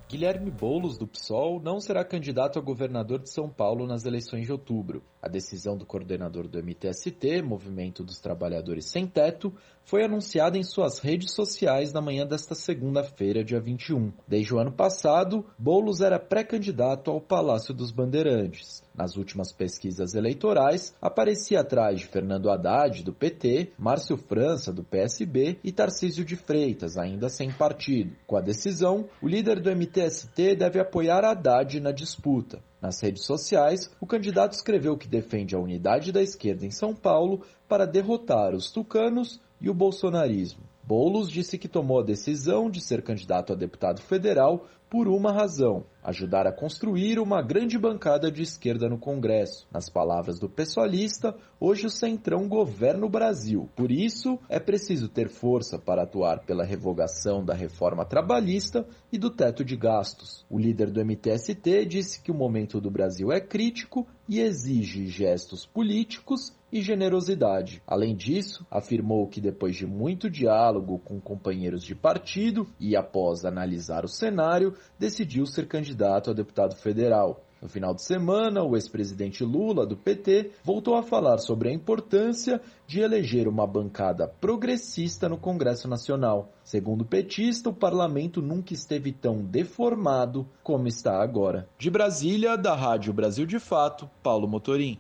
[0.10, 4.52] Guilherme Boulos, do PSOL, não será candidato a governador de São Paulo nas eleições de
[4.52, 5.04] outubro.
[5.28, 11.00] A decisão do coordenador do MTST, Movimento dos Trabalhadores Sem Teto, foi anunciada em suas
[11.00, 14.14] redes sociais na manhã desta segunda-feira, dia 21.
[14.26, 18.82] Desde o ano passado, Boulos era pré-candidato ao Palácio dos Bandeirantes.
[18.96, 25.60] Nas últimas pesquisas eleitorais, aparecia atrás de Fernando Haddad, do PT, Márcio França, do PSB
[25.62, 28.16] e Tarcísio de Freitas, ainda sem partido.
[28.26, 32.62] Com a decisão, o líder do MTST deve apoiar Haddad na disputa.
[32.82, 37.42] Nas redes sociais, o candidato escreveu que defende a unidade da esquerda em São Paulo
[37.68, 40.62] para derrotar os tucanos e o bolsonarismo.
[40.84, 45.86] Boulos disse que tomou a decisão de ser candidato a deputado federal por uma razão:
[46.04, 49.68] ajudar a construir uma grande bancada de esquerda no Congresso.
[49.72, 53.70] Nas palavras do pessoalista, hoje o Centrão governa o Brasil.
[53.76, 59.30] Por isso, é preciso ter força para atuar pela revogação da reforma trabalhista e do
[59.30, 60.46] teto de gastos.
[60.50, 65.66] O líder do MTST disse que o momento do Brasil é crítico e exige gestos
[65.66, 67.82] políticos e generosidade.
[67.86, 74.04] Além disso, afirmou que depois de muito diálogo com companheiros de partido e após analisar
[74.04, 77.44] o cenário, decidiu ser candidato a deputado federal.
[77.62, 82.62] No final de semana, o ex-presidente Lula, do PT, voltou a falar sobre a importância
[82.86, 86.54] de eleger uma bancada progressista no Congresso Nacional.
[86.64, 91.68] Segundo o petista, o parlamento nunca esteve tão deformado como está agora.
[91.80, 95.00] De Brasília, da Rádio Brasil de Fato, Paulo Motorim.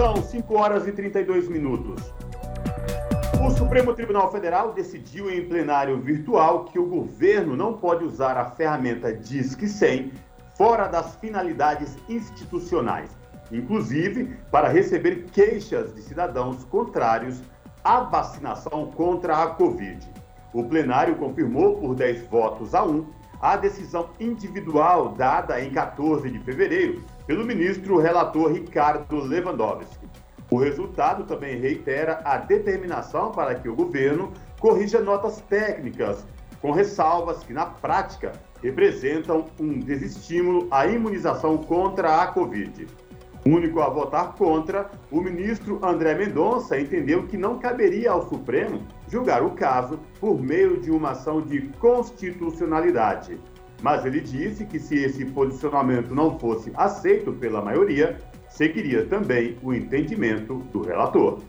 [0.00, 2.10] São 5 horas e 32 minutos.
[3.46, 8.46] O Supremo Tribunal Federal decidiu em plenário virtual que o governo não pode usar a
[8.46, 10.10] ferramenta Disque 100
[10.56, 13.10] fora das finalidades institucionais,
[13.52, 17.42] inclusive para receber queixas de cidadãos contrários
[17.84, 20.10] à vacinação contra a Covid.
[20.54, 23.04] O plenário confirmou por 10 votos a 1
[23.38, 30.04] a decisão individual dada em 14 de fevereiro pelo ministro relator Ricardo Lewandowski.
[30.50, 36.26] O resultado também reitera a determinação para que o governo corrija notas técnicas,
[36.60, 42.88] com ressalvas que, na prática, representam um desestímulo à imunização contra a Covid.
[43.46, 49.40] Único a votar contra, o ministro André Mendonça entendeu que não caberia ao Supremo julgar
[49.40, 53.38] o caso por meio de uma ação de constitucionalidade.
[53.82, 59.72] Mas ele disse que se esse posicionamento não fosse aceito pela maioria, seguiria também o
[59.72, 61.40] entendimento do relator.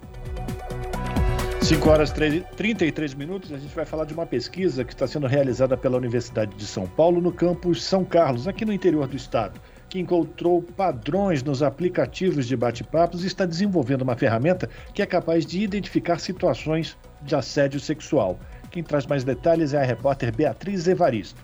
[1.62, 5.26] 5 horas e 33 minutos, a gente vai falar de uma pesquisa que está sendo
[5.26, 9.58] realizada pela Universidade de São Paulo no campus São Carlos, aqui no interior do estado,
[9.88, 15.46] que encontrou padrões nos aplicativos de bate-papos e está desenvolvendo uma ferramenta que é capaz
[15.46, 18.38] de identificar situações de assédio sexual.
[18.70, 21.41] Quem traz mais detalhes é a repórter Beatriz Evaristo.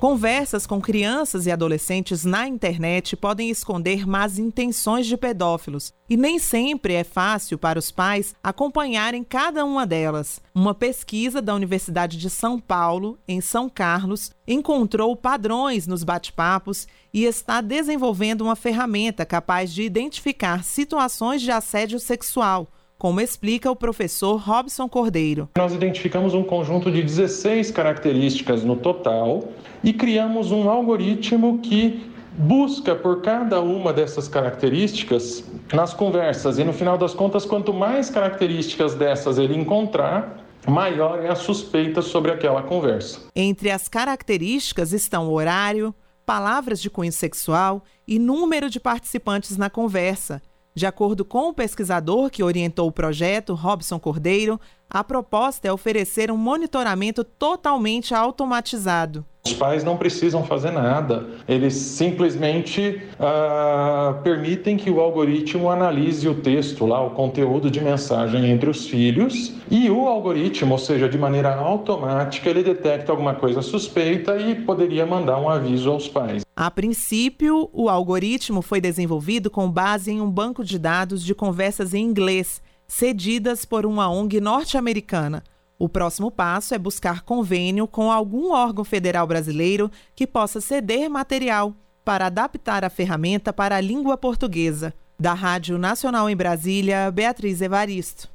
[0.00, 6.38] Conversas com crianças e adolescentes na internet podem esconder más intenções de pedófilos e nem
[6.38, 10.40] sempre é fácil para os pais acompanharem cada uma delas.
[10.54, 17.26] Uma pesquisa da Universidade de São Paulo, em São Carlos, encontrou padrões nos bate-papos e
[17.26, 24.36] está desenvolvendo uma ferramenta capaz de identificar situações de assédio sexual como explica o professor
[24.36, 25.48] Robson Cordeiro.
[25.56, 29.48] Nós identificamos um conjunto de 16 características no total
[29.82, 35.42] e criamos um algoritmo que busca por cada uma dessas características
[35.72, 41.30] nas conversas e no final das contas, quanto mais características dessas ele encontrar, maior é
[41.30, 43.20] a suspeita sobre aquela conversa.
[43.34, 45.94] Entre as características estão o horário,
[46.26, 50.42] palavras de cunho sexual e número de participantes na conversa.
[50.74, 56.30] De acordo com o pesquisador que orientou o projeto, Robson Cordeiro, a proposta é oferecer
[56.30, 59.24] um monitoramento totalmente automatizado.
[59.46, 66.34] Os pais não precisam fazer nada, eles simplesmente uh, permitem que o algoritmo analise o
[66.34, 71.16] texto, lá, o conteúdo de mensagem entre os filhos, e o algoritmo, ou seja, de
[71.16, 76.42] maneira automática, ele detecta alguma coisa suspeita e poderia mandar um aviso aos pais.
[76.60, 81.94] A princípio, o algoritmo foi desenvolvido com base em um banco de dados de conversas
[81.94, 85.42] em inglês, cedidas por uma ONG norte-americana.
[85.78, 91.74] O próximo passo é buscar convênio com algum órgão federal brasileiro que possa ceder material
[92.04, 94.92] para adaptar a ferramenta para a língua portuguesa.
[95.18, 98.28] Da Rádio Nacional em Brasília, Beatriz Evaristo.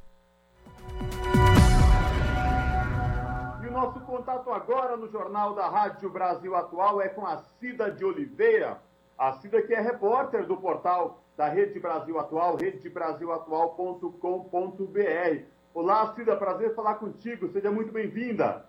[3.76, 8.80] Nosso contato agora no Jornal da Rádio Brasil Atual é com a Cida de Oliveira.
[9.18, 15.44] A Cida que é repórter do portal da Rede Brasil Atual, redebrasilatual.com.br.
[15.74, 17.52] Olá, Cida, prazer falar contigo.
[17.52, 18.66] Seja muito bem-vinda.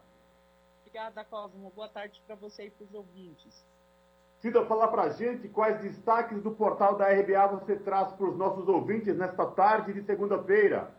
[0.81, 1.71] Obrigada, Cosmo.
[1.73, 3.65] Boa tarde para você e para os ouvintes.
[4.39, 8.35] Cida, fala para a gente quais destaques do portal da RBA você traz para os
[8.35, 10.93] nossos ouvintes nesta tarde de segunda-feira.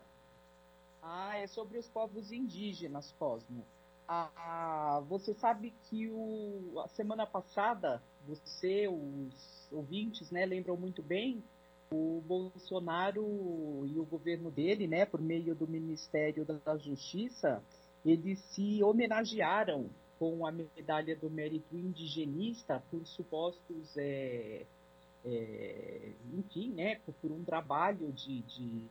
[1.03, 3.67] Ah, é sobre os povos indígenas, Cosmo.
[4.11, 11.45] Ah, você sabe que o, a semana passada, você, os ouvintes, né, lembram muito bem
[11.91, 13.23] o Bolsonaro
[13.87, 17.63] e o governo dele, né, por meio do Ministério da Justiça,
[18.05, 24.65] eles se homenagearam com a medalha do mérito indigenista por supostos, é,
[25.25, 28.87] é, enfim, né, por um trabalho de, de,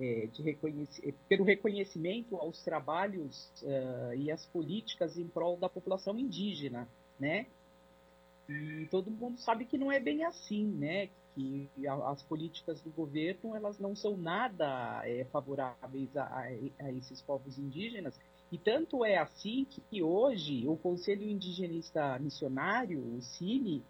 [0.00, 6.88] é, reconhec pelo reconhecimento aos trabalhos uh, e às políticas em prol da população indígena,
[7.18, 7.46] né?
[8.48, 11.08] E todo mundo sabe que não é bem assim, né?
[11.34, 16.42] que as políticas do governo elas não são nada é, favoráveis a, a,
[16.80, 18.18] a, esses povos indígenas
[18.50, 23.84] e tanto é assim que hoje o Conselho Indigenista Missionário, o CIMI,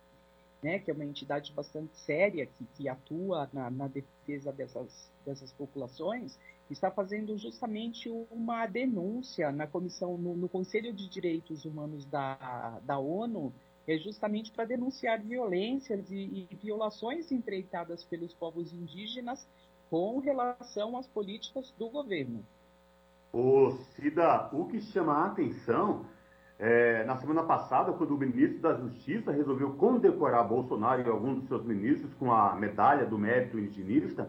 [0.62, 5.52] né, que é uma entidade bastante séria que, que atua na, na defesa dessas, dessas
[5.52, 6.38] populações,
[6.70, 12.98] está fazendo justamente uma denúncia na comissão no, no Conselho de Direitos Humanos da, da
[12.98, 13.52] ONU
[13.88, 19.46] é justamente para denunciar violências e, e violações empreitadas pelos povos indígenas
[19.88, 22.44] com relação às políticas do governo.
[23.32, 26.04] Ô, Cida, o que chama a atenção
[26.61, 31.48] é, na semana passada, quando o ministro da Justiça resolveu condecorar Bolsonaro e alguns dos
[31.48, 34.28] seus ministros com a medalha do mérito indigenista,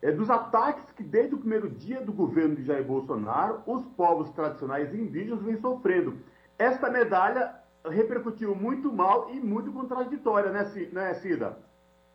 [0.00, 4.30] é dos ataques que desde o primeiro dia do governo de Jair Bolsonaro, os povos
[4.30, 6.20] tradicionais indígenas vêm sofrendo.
[6.56, 7.52] Esta medalha
[7.84, 11.58] repercutiu muito mal e muito contraditória, né, né Cida?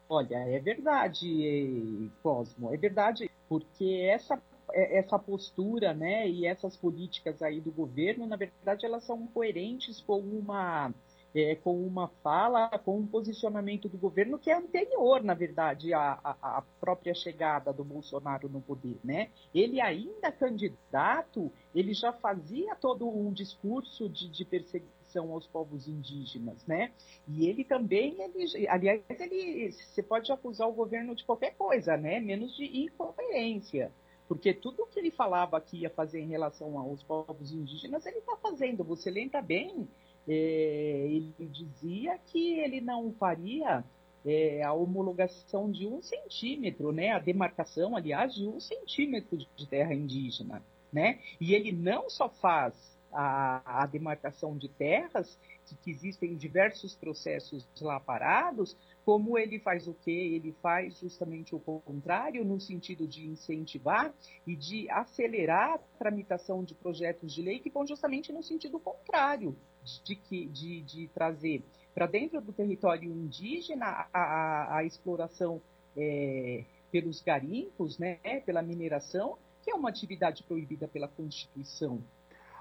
[0.07, 4.37] Olha, é verdade, Cosmo, é verdade, porque essa
[4.73, 10.19] essa postura, né, e essas políticas aí do governo, na verdade, elas são coerentes com
[10.19, 10.93] uma
[11.35, 16.19] é, com uma fala, com um posicionamento do governo que é anterior, na verdade, à,
[16.23, 19.29] à, própria chegada do Bolsonaro no poder, né?
[19.53, 26.65] Ele ainda candidato, ele já fazia todo um discurso de, de perseguição aos povos indígenas,
[26.67, 26.91] né?
[27.27, 32.19] E ele também, ele, aliás, ele, você pode acusar o governo de qualquer coisa, né?
[32.19, 33.91] Menos de incoerência.
[34.27, 38.35] Porque tudo que ele falava que ia fazer em relação aos povos indígenas, ele está
[38.37, 38.83] fazendo.
[38.83, 39.87] Você lembra bem?
[40.27, 43.83] É, ele dizia que ele não faria
[44.25, 47.11] é, a homologação de um centímetro, né?
[47.11, 51.19] A demarcação, aliás, de um centímetro de terra indígena, né?
[51.39, 52.73] E ele não só faz
[53.11, 59.87] a, a demarcação de terras, que, que, existem diversos processos lá parados, como ele faz
[59.87, 60.11] o quê?
[60.11, 64.13] Ele faz justamente o contrário, no sentido de incentivar
[64.47, 69.55] e de acelerar a tramitação de projetos de lei que vão justamente no sentido contrário,
[70.03, 75.61] de, que, de, de trazer para dentro do território indígena a, a, a exploração
[75.95, 82.01] é, pelos garimpos, né, pela mineração, que é uma atividade proibida pela Constituição.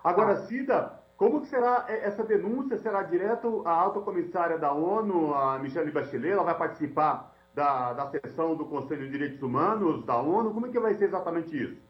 [0.03, 2.79] Agora, Cida, como que será essa denúncia?
[2.79, 6.33] Será direto à alta comissária da ONU, a Michelle Bachelet?
[6.33, 10.53] Ela vai participar da, da sessão do Conselho de Direitos Humanos da ONU?
[10.53, 11.81] Como é que vai ser exatamente isso?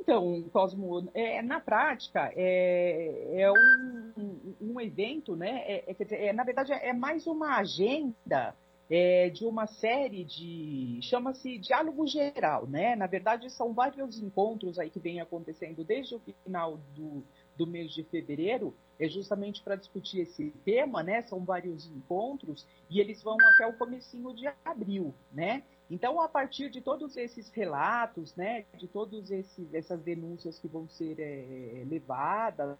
[0.00, 5.62] Então, Cosmo, é, na prática, é, é um, um, evento, né?
[5.66, 8.54] É, é, dizer, é, na verdade, é mais uma agenda
[8.90, 10.98] é, de uma série de.
[11.02, 12.96] chama-se Diálogo Geral, né?
[12.96, 17.22] Na verdade, são vários encontros aí que vêm acontecendo desde o final do,
[17.58, 21.22] do mês de fevereiro, é justamente para discutir esse tema, né?
[21.22, 25.64] São vários encontros e eles vão até o comecinho de abril, né?
[25.90, 29.30] Então, a partir de todos esses relatos, né, de todas
[29.72, 32.78] essas denúncias que vão ser é, levadas,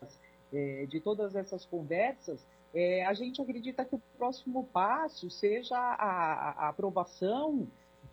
[0.53, 6.51] é, de todas essas conversas, é, a gente acredita que o próximo passo seja a,
[6.51, 7.67] a aprovação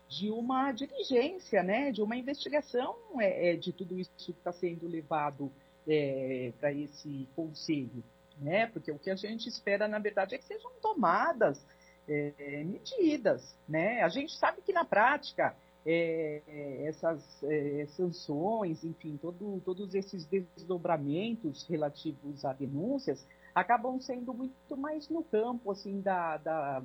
[0.08, 5.52] de uma diligência, né, de uma investigação é, de tudo isso que está sendo levado
[5.88, 8.04] é, para esse conselho,
[8.40, 11.66] né, porque o que a gente espera, na verdade, é que sejam tomadas
[12.08, 14.02] é, medidas, né?
[14.04, 15.56] A gente sabe que na prática
[15.86, 16.42] é,
[16.86, 25.08] essas é, sanções, enfim, todo, todos esses desdobramentos relativos a denúncias acabam sendo muito mais
[25.10, 26.84] no campo assim da, da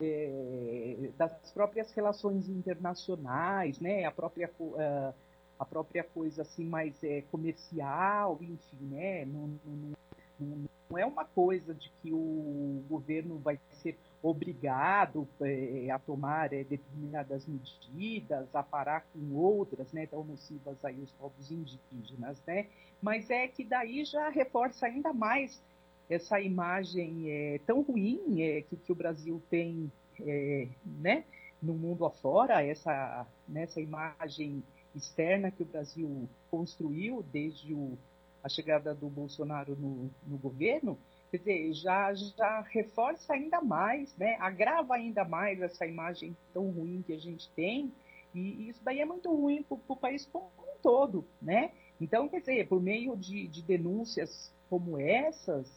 [0.00, 4.04] é, das próprias relações internacionais, né?
[4.04, 5.14] A própria uh,
[5.62, 9.24] a própria coisa assim mais é, comercial, enfim, né?
[9.24, 9.94] Não, não,
[10.40, 16.52] não, não é uma coisa de que o governo vai ser obrigado é, a tomar
[16.52, 22.66] é, determinadas medidas, a parar com outras, né, tão nocivas aí os povos indígenas, né?
[23.00, 25.62] Mas é que daí já reforça ainda mais
[26.10, 29.90] essa imagem é, tão ruim é, que, que, o Brasil tem,
[30.20, 31.24] é, né,
[31.62, 34.62] no mundo afora, essa, nessa imagem
[34.94, 37.98] externa que o Brasil construiu desde o,
[38.42, 40.98] a chegada do Bolsonaro no, no governo,
[41.30, 44.36] quer dizer, já, já reforça ainda mais, né?
[44.38, 47.92] agrava ainda mais essa imagem tão ruim que a gente tem,
[48.34, 51.70] e isso daí é muito ruim para o país como um todo, né?
[52.00, 55.70] Então, quer dizer, por meio de, de denúncias como essas,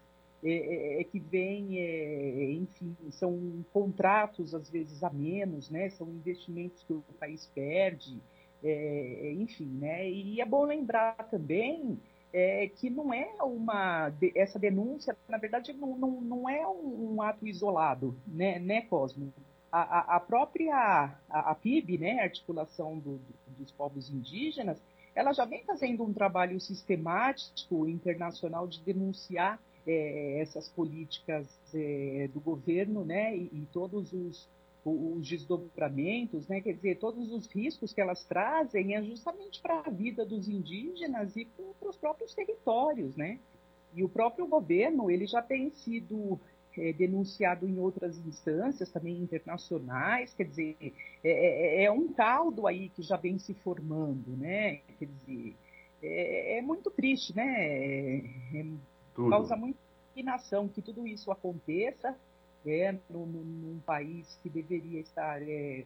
[0.44, 5.90] é, é, é que vem, é, enfim, são contratos às vezes a menos, né?
[5.90, 8.22] São investimentos que o país perde,
[8.64, 10.10] é, enfim, né?
[10.10, 12.00] E é bom lembrar também
[12.36, 17.48] é, que não é uma essa denúncia, na verdade, não, não, não é um, ato
[17.48, 19.34] isolado, né, né Cosmo?
[19.72, 20.76] A, a, própria
[21.30, 24.82] a, a, PIB, né, Articulação do, do, dos Povos Indígenas,
[25.14, 32.42] ela já vem fazendo um trabalho sistemático internacional de denunciar é, essas políticas é, do
[32.42, 34.48] governo, né, e, e todos os
[34.86, 36.62] os desdobramentos, né?
[36.62, 41.36] quer dizer, todos os riscos que elas trazem é justamente para a vida dos indígenas
[41.36, 41.46] e
[41.80, 43.40] para os próprios territórios, né?
[43.96, 46.40] E o próprio governo, ele já tem sido
[46.78, 50.92] é, denunciado em outras instâncias, também internacionais, quer dizer, é,
[51.24, 54.82] é, é, um caldo aí que já vem se formando, né?
[55.00, 55.56] Quer dizer,
[56.04, 57.44] é, é muito triste, né?
[57.58, 58.18] É,
[58.54, 58.66] é
[59.30, 59.80] causa muita
[60.12, 62.16] indignação que tudo isso aconteça,
[62.66, 65.86] é, num, num país que deveria estar é,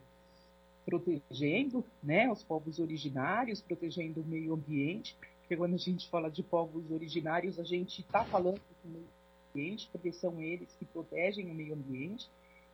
[0.85, 6.43] protegendo né, os povos originários, protegendo o meio ambiente, porque quando a gente fala de
[6.43, 9.07] povos originários, a gente está falando do meio
[9.51, 12.29] ambiente, porque são eles que protegem o meio ambiente,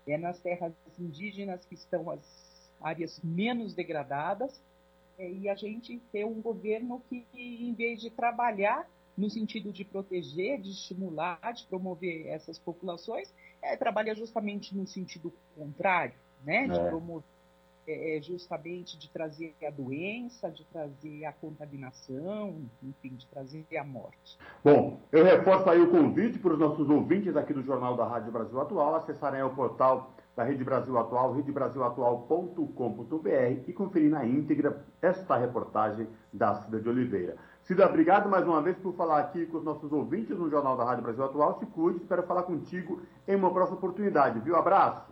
[0.07, 2.19] é nas terras indígenas que estão as
[2.81, 4.61] áreas menos degradadas,
[5.17, 8.87] é, e a gente ter um governo que, em vez de trabalhar
[9.17, 15.33] no sentido de proteger, de estimular, de promover essas populações, é, trabalha justamente no sentido
[15.55, 16.67] contrário, né?
[16.67, 16.89] De é.
[16.89, 17.35] promover
[17.87, 23.83] é, é, justamente de trazer a doença, de trazer a contaminação, enfim, de trazer a
[23.83, 24.39] morte.
[24.63, 28.31] Bom, eu reforço aí o convite para os nossos ouvintes aqui do Jornal da Rádio
[28.31, 33.29] Brasil Atual acessarem o portal da Rede Brasil Atual, redebrasilatual.com.br
[33.67, 37.37] e conferir na íntegra esta reportagem da Cida de Oliveira.
[37.65, 40.83] Cida, obrigado mais uma vez por falar aqui com os nossos ouvintes no Jornal da
[40.83, 41.57] Rádio Brasil Atual.
[41.59, 44.55] Se cuide, espero falar contigo em uma próxima oportunidade, viu?
[44.55, 45.11] Abraço.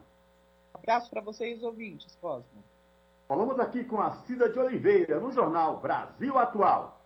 [0.72, 2.64] Abraço para vocês, ouvintes, Cosmo.
[3.28, 7.02] Falamos aqui com a Cida de Oliveira no Jornal Brasil Atual.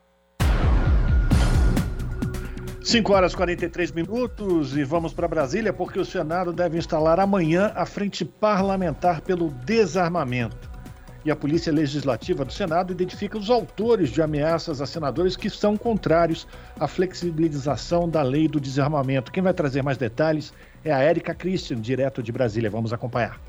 [2.84, 7.72] 5 horas e 43 minutos e vamos para Brasília porque o Senado deve instalar amanhã
[7.74, 10.67] a Frente Parlamentar pelo Desarmamento
[11.28, 15.76] e a Polícia Legislativa do Senado identifica os autores de ameaças a senadores que são
[15.76, 16.48] contrários
[16.80, 19.30] à flexibilização da lei do desarmamento.
[19.30, 20.54] Quem vai trazer mais detalhes
[20.86, 22.70] é a Érica Christian, direto de Brasília.
[22.70, 23.42] Vamos acompanhar.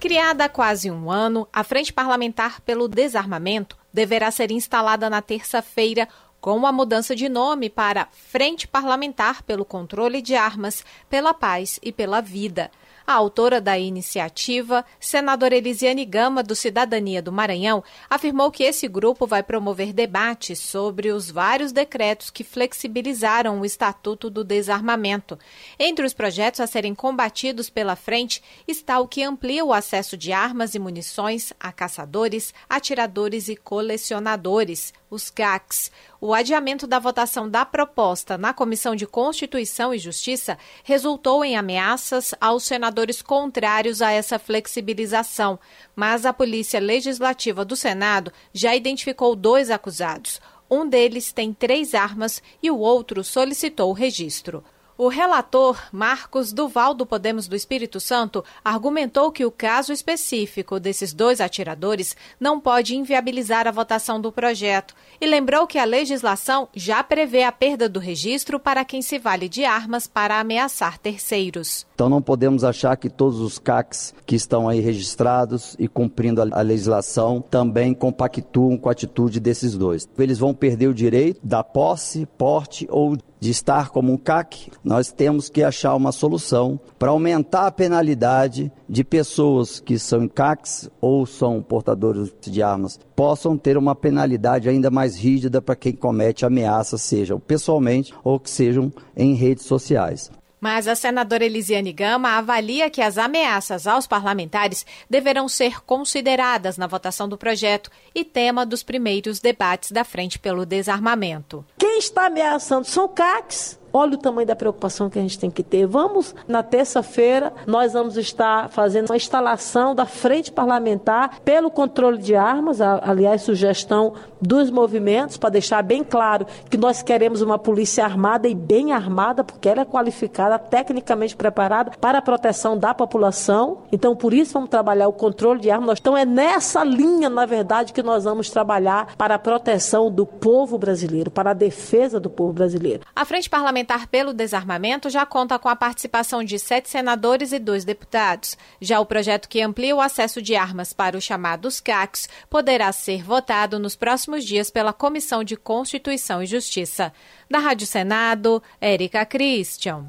[0.00, 6.08] Criada há quase um ano, a Frente Parlamentar pelo Desarmamento deverá ser instalada na terça-feira
[6.40, 11.92] com a mudança de nome para Frente Parlamentar pelo Controle de Armas, pela Paz e
[11.92, 12.70] pela Vida.
[13.06, 19.26] A autora da iniciativa, senadora Elisiane Gama, do Cidadania do Maranhão, afirmou que esse grupo
[19.26, 25.38] vai promover debates sobre os vários decretos que flexibilizaram o Estatuto do Desarmamento.
[25.78, 30.32] Entre os projetos a serem combatidos pela frente está o que amplia o acesso de
[30.32, 35.90] armas e munições a caçadores, atiradores e colecionadores, os CACs.
[36.20, 42.34] O adiamento da votação da proposta na Comissão de Constituição e Justiça resultou em ameaças
[42.40, 45.58] aos senadores contrários a essa flexibilização,
[45.94, 50.40] mas a Polícia Legislativa do Senado já identificou dois acusados.
[50.70, 54.64] Um deles tem três armas e o outro solicitou o registro.
[55.02, 61.12] O relator Marcos Duval do Podemos do Espírito Santo argumentou que o caso específico desses
[61.12, 67.02] dois atiradores não pode inviabilizar a votação do projeto e lembrou que a legislação já
[67.02, 71.84] prevê a perda do registro para quem se vale de armas para ameaçar terceiros.
[71.96, 76.62] Então não podemos achar que todos os CACs que estão aí registrados e cumprindo a
[76.62, 80.08] legislação também compactuam com a atitude desses dois.
[80.16, 85.10] Eles vão perder o direito da posse, porte ou de estar como um CAC, nós
[85.10, 91.26] temos que achar uma solução para aumentar a penalidade de pessoas que são CACs ou
[91.26, 97.02] são portadores de armas, possam ter uma penalidade ainda mais rígida para quem comete ameaças,
[97.02, 100.30] sejam pessoalmente ou que sejam em redes sociais.
[100.62, 106.86] Mas a senadora Elisiane Gama avalia que as ameaças aos parlamentares deverão ser consideradas na
[106.86, 111.64] votação do projeto e tema dos primeiros debates da Frente pelo Desarmamento.
[111.76, 115.62] Quem está ameaçando são CACs Olha o tamanho da preocupação que a gente tem que
[115.62, 115.86] ter.
[115.86, 122.34] Vamos, na terça-feira, nós vamos estar fazendo uma instalação da frente parlamentar pelo controle de
[122.34, 128.48] armas, aliás, sugestão dos movimentos, para deixar bem claro que nós queremos uma polícia armada
[128.48, 133.82] e bem armada, porque ela é qualificada, tecnicamente preparada para a proteção da população.
[133.92, 135.98] Então, por isso, vamos trabalhar o controle de armas.
[136.00, 140.78] Então, é nessa linha, na verdade, que nós vamos trabalhar para a proteção do povo
[140.78, 143.02] brasileiro, para a defesa do povo brasileiro.
[143.14, 147.58] A frente parlamentar parlamentar pelo desarmamento já conta com a participação de sete senadores e
[147.58, 148.56] dois deputados.
[148.80, 153.22] Já o projeto que amplia o acesso de armas para os chamados CACs poderá ser
[153.22, 157.12] votado nos próximos dias pela Comissão de Constituição e Justiça.
[157.50, 160.06] Da Rádio Senado, Érica Christian.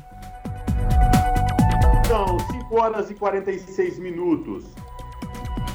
[2.08, 4.66] São 5 horas e 46 minutos.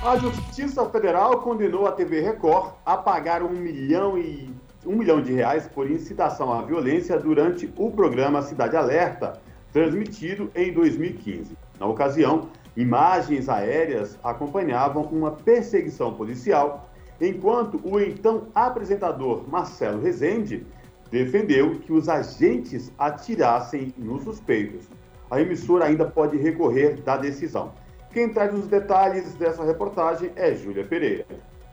[0.02, 4.48] A Justiça Federal condenou a TV Record a pagar um milhão e
[4.86, 9.40] um milhão de reais por incitação à violência durante o programa Cidade Alerta,
[9.72, 11.56] transmitido em 2015.
[11.78, 16.88] Na ocasião, imagens aéreas acompanhavam uma perseguição policial,
[17.20, 20.66] enquanto o então apresentador Marcelo Rezende
[21.10, 24.88] defendeu que os agentes atirassem nos suspeitos.
[25.30, 27.72] A emissora ainda pode recorrer da decisão.
[28.12, 31.26] Quem traz os detalhes dessa reportagem é Júlia Pereira.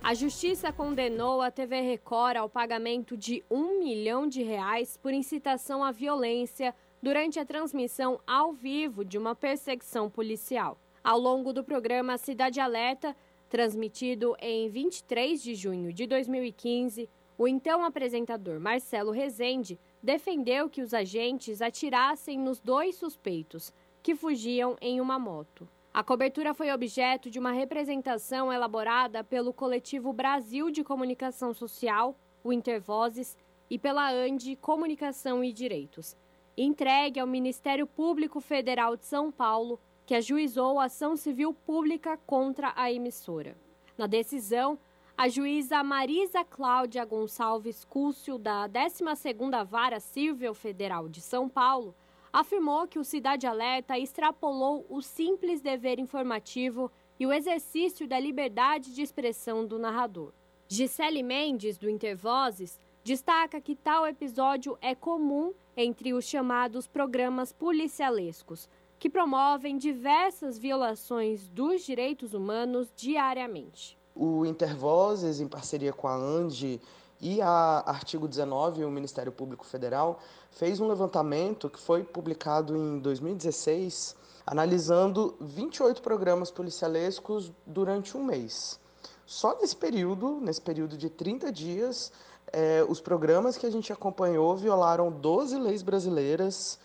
[0.06, 5.84] A justiça condenou a TV Record ao pagamento de um milhão de reais por incitação
[5.84, 10.78] à violência durante a transmissão ao vivo de uma perseguição policial.
[11.03, 13.16] Ao longo do programa Cidade Alerta,
[13.49, 20.93] transmitido em 23 de junho de 2015, o então apresentador Marcelo Rezende defendeu que os
[20.93, 25.68] agentes atirassem nos dois suspeitos, que fugiam em uma moto.
[25.95, 32.51] A cobertura foi objeto de uma representação elaborada pelo coletivo Brasil de Comunicação Social, o
[32.51, 33.37] Intervozes,
[33.69, 36.17] e pela ANDI Comunicação e Direitos,
[36.57, 42.73] entregue ao Ministério Público Federal de São Paulo, que ajuizou a ação civil pública contra
[42.75, 43.55] a emissora.
[43.97, 44.77] Na decisão,
[45.17, 51.95] a juíza Marisa Cláudia Gonçalves Cúcio, da 12ª Vara Civil Federal de São Paulo,
[52.36, 58.93] afirmou que o Cidade Alerta extrapolou o simples dever informativo e o exercício da liberdade
[58.93, 60.33] de expressão do narrador.
[60.67, 68.67] Gisele Mendes, do Intervozes, destaca que tal episódio é comum entre os chamados programas policialescos,
[68.99, 73.97] que promovem diversas violações dos direitos humanos diariamente.
[74.13, 76.81] O Intervozes, em parceria com a ANDI
[77.20, 80.20] e a Artigo 19, o Ministério Público Federal,
[80.51, 88.80] fez um levantamento que foi publicado em 2016, analisando 28 programas policialescos durante um mês.
[89.26, 92.11] Só nesse período, nesse período de 30 dias,
[92.53, 96.78] eh, os programas que a gente acompanhou violaram 12 leis brasileiras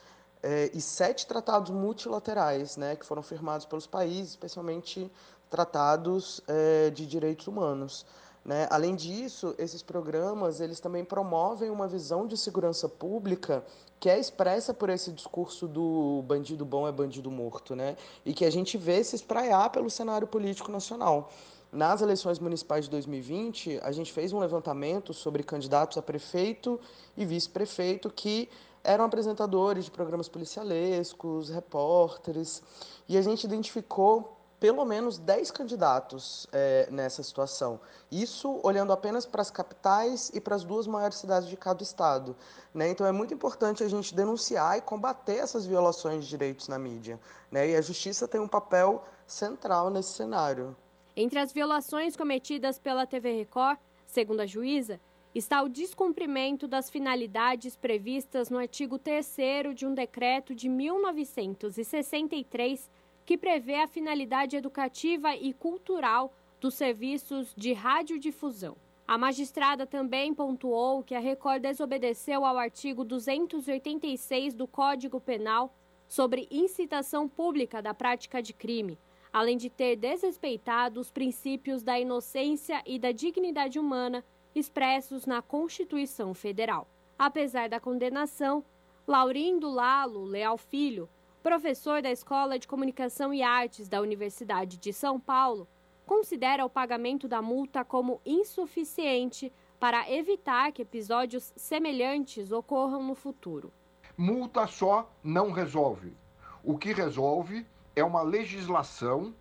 [0.42, 5.12] eh, e sete tratados multilaterais, né, que foram firmados pelos países, especialmente
[5.50, 8.06] tratados eh, de direitos humanos.
[8.44, 8.66] Né?
[8.70, 13.62] Além disso, esses programas eles também promovem uma visão de segurança pública
[13.98, 17.96] que é expressa por esse discurso do bandido bom é bandido morto, né?
[18.24, 21.30] E que a gente vê se espraiar pelo cenário político nacional.
[21.70, 26.80] Nas eleições municipais de 2020, a gente fez um levantamento sobre candidatos a prefeito
[27.16, 28.48] e vice-prefeito que
[28.82, 32.62] eram apresentadores de programas policialescos, repórteres,
[33.06, 37.80] e a gente identificou pelo menos 10 candidatos é, nessa situação.
[38.12, 42.36] Isso olhando apenas para as capitais e para as duas maiores cidades de cada estado.
[42.74, 42.90] Né?
[42.90, 47.18] Então é muito importante a gente denunciar e combater essas violações de direitos na mídia.
[47.50, 47.70] Né?
[47.70, 50.76] E a justiça tem um papel central nesse cenário.
[51.16, 55.00] Entre as violações cometidas pela TV Record, segundo a juíza,
[55.34, 59.36] está o descumprimento das finalidades previstas no artigo 3
[59.74, 62.90] de um decreto de 1963
[63.24, 68.76] que prevê a finalidade educativa e cultural dos serviços de radiodifusão.
[69.06, 75.74] A magistrada também pontuou que a Record desobedeceu ao artigo 286 do Código Penal
[76.06, 78.98] sobre incitação pública da prática de crime,
[79.32, 86.34] além de ter desrespeitado os princípios da inocência e da dignidade humana expressos na Constituição
[86.34, 86.86] Federal.
[87.18, 88.64] Apesar da condenação,
[89.06, 91.08] Laurindo Lalo Leal Filho
[91.42, 95.66] professor da Escola de Comunicação e Artes da Universidade de São Paulo,
[96.06, 103.72] considera o pagamento da multa como insuficiente para evitar que episódios semelhantes ocorram no futuro.
[104.16, 106.14] Multa só não resolve.
[106.62, 107.66] O que resolve
[107.96, 109.34] é uma legislação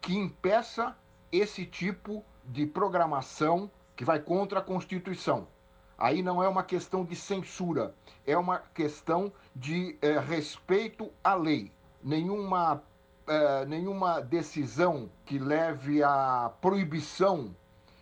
[0.00, 0.96] que impeça
[1.32, 5.48] esse tipo de programação que vai contra a Constituição.
[5.98, 7.92] Aí não é uma questão de censura,
[8.24, 11.72] é uma questão de é, respeito à lei.
[12.00, 12.80] Nenhuma,
[13.26, 17.52] é, nenhuma decisão que leve à proibição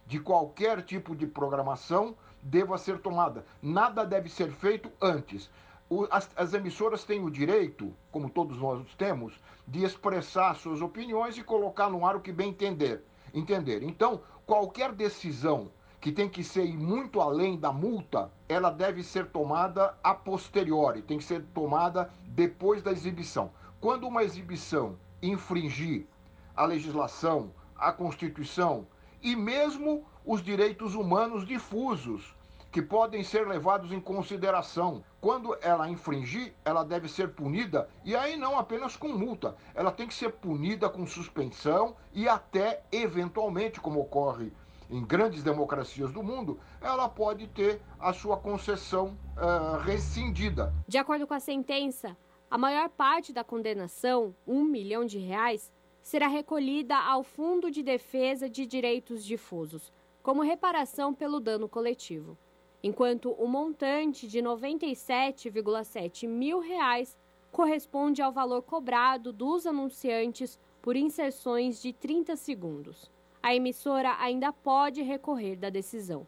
[0.06, 3.46] de qualquer tipo de programação deva ser tomada.
[3.62, 5.50] Nada deve ser feito antes.
[5.88, 11.38] O, as, as, emissoras têm o direito, como todos nós temos, de expressar suas opiniões
[11.38, 13.02] e colocar no ar o que bem entender.
[13.32, 13.82] entender.
[13.82, 15.70] Então, qualquer decisão
[16.06, 21.18] que tem que ser muito além da multa, ela deve ser tomada a posteriori, tem
[21.18, 23.50] que ser tomada depois da exibição.
[23.80, 26.06] Quando uma exibição infringir
[26.54, 28.86] a legislação, a Constituição
[29.20, 32.36] e mesmo os direitos humanos difusos,
[32.70, 35.02] que podem ser levados em consideração.
[35.20, 40.06] Quando ela infringir, ela deve ser punida, e aí não apenas com multa, ela tem
[40.06, 44.52] que ser punida com suspensão e até, eventualmente, como ocorre
[44.90, 50.72] em grandes democracias do mundo, ela pode ter a sua concessão uh, rescindida.
[50.86, 52.16] De acordo com a sentença,
[52.50, 55.72] a maior parte da condenação, um milhão de reais,
[56.02, 62.38] será recolhida ao Fundo de Defesa de Direitos Difusos, como reparação pelo dano coletivo,
[62.82, 67.16] enquanto o montante de 97,7 mil reais
[67.50, 73.10] corresponde ao valor cobrado dos anunciantes por inserções de 30 segundos
[73.46, 76.26] a emissora ainda pode recorrer da decisão.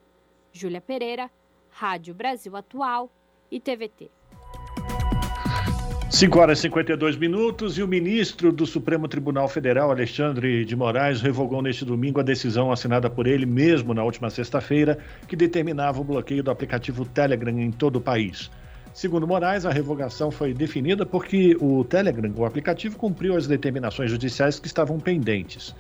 [0.53, 1.29] Júlia Pereira,
[1.69, 3.11] Rádio Brasil Atual
[3.51, 4.09] e TVT.
[6.09, 11.21] 5 horas e 52 minutos e o ministro do Supremo Tribunal Federal, Alexandre de Moraes,
[11.21, 14.97] revogou neste domingo a decisão assinada por ele mesmo na última sexta-feira,
[15.27, 18.49] que determinava o bloqueio do aplicativo Telegram em todo o país.
[18.95, 24.61] Segundo Moraes, a revogação foi definida porque o Telegram, o aplicativo, cumpriu as determinações judiciais
[24.61, 25.75] que estavam pendentes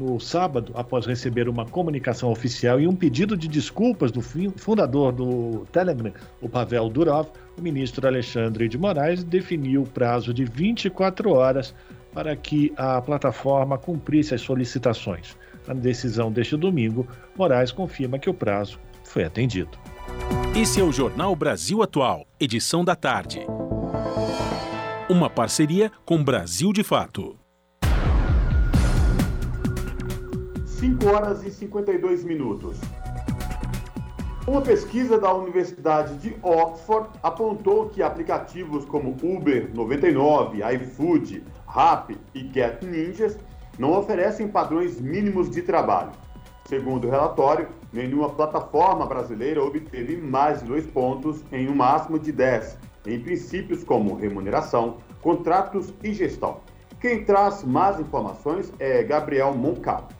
[0.00, 4.22] no sábado, após receber uma comunicação oficial e um pedido de desculpas do
[4.56, 7.28] fundador do Telegram, o Pavel Durov,
[7.58, 11.74] o ministro Alexandre de Moraes definiu o prazo de 24 horas
[12.14, 15.36] para que a plataforma cumprisse as solicitações.
[15.68, 19.78] Na decisão deste domingo, Moraes confirma que o prazo foi atendido.
[20.56, 23.40] Esse é o Jornal Brasil Atual, edição da tarde.
[25.10, 27.39] Uma parceria com Brasil de Fato.
[30.80, 32.78] 5 horas e 52 minutos.
[34.46, 42.50] Uma pesquisa da Universidade de Oxford apontou que aplicativos como Uber 99, iFood, Rappi e
[42.50, 43.38] Get Ninjas
[43.78, 46.12] não oferecem padrões mínimos de trabalho.
[46.64, 52.32] Segundo o relatório, nenhuma plataforma brasileira obteve mais de dois pontos em um máximo de
[52.32, 56.60] 10 em princípios como remuneração, contratos e gestão.
[56.98, 60.19] Quem traz mais informações é Gabriel Moncada.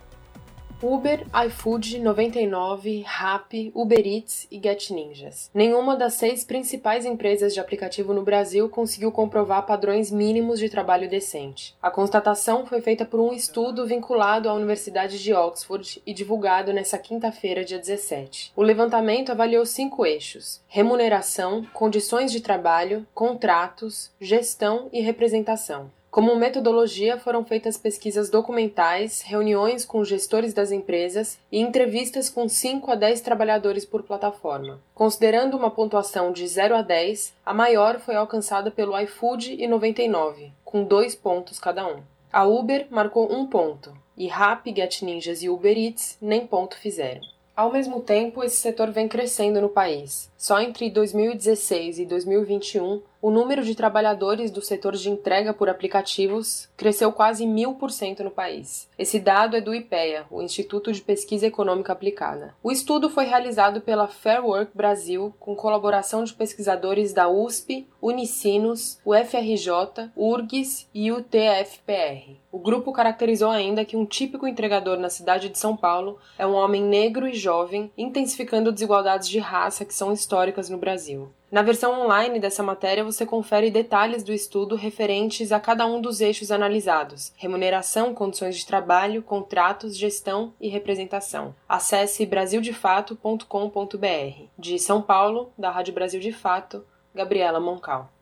[0.83, 5.51] Uber, iFood, 99, Rappi, Uber Eats e Get Ninjas.
[5.53, 11.09] Nenhuma das seis principais empresas de aplicativo no Brasil conseguiu comprovar padrões mínimos de trabalho
[11.09, 11.77] decente.
[11.83, 16.97] A constatação foi feita por um estudo vinculado à Universidade de Oxford e divulgado nesta
[16.97, 18.51] quinta-feira, dia 17.
[18.57, 25.91] O levantamento avaliou cinco eixos: remuneração, condições de trabalho, contratos, gestão e representação.
[26.11, 32.91] Como metodologia, foram feitas pesquisas documentais, reuniões com gestores das empresas e entrevistas com 5
[32.91, 34.81] a 10 trabalhadores por plataforma.
[34.93, 40.51] Considerando uma pontuação de 0 a 10, a maior foi alcançada pelo iFood e 99,
[40.65, 42.01] com 2 pontos cada um.
[42.33, 47.23] A Uber marcou um ponto, e Rappi, Get Ninjas e Uber Eats nem ponto fizeram.
[47.57, 50.31] Ao mesmo tempo, esse setor vem crescendo no país.
[50.37, 56.69] Só entre 2016 e 2021, o número de trabalhadores do setor de entrega por aplicativos
[56.77, 58.89] cresceu quase mil por cento no país.
[58.99, 62.55] Esse dado é do IPEA, o Instituto de Pesquisa Econômica Aplicada.
[62.63, 68.99] O estudo foi realizado pela Fair Work Brasil, com colaboração de pesquisadores da USP, Unicinos,
[69.05, 72.39] UFRJ, URGS e UTFPR.
[72.51, 76.55] O grupo caracterizou ainda que um típico entregador na cidade de São Paulo é um
[76.55, 81.31] homem negro e jovem, intensificando desigualdades de raça que são históricas no Brasil.
[81.51, 86.21] Na versão online dessa matéria, você confere detalhes do estudo referentes a cada um dos
[86.21, 91.53] eixos analisados: remuneração, condições de trabalho, contratos, gestão e representação.
[91.69, 94.45] Acesse brasildefato.com.br.
[94.57, 98.13] De São Paulo, da Rádio Brasil de Fato, Gabriela Moncal.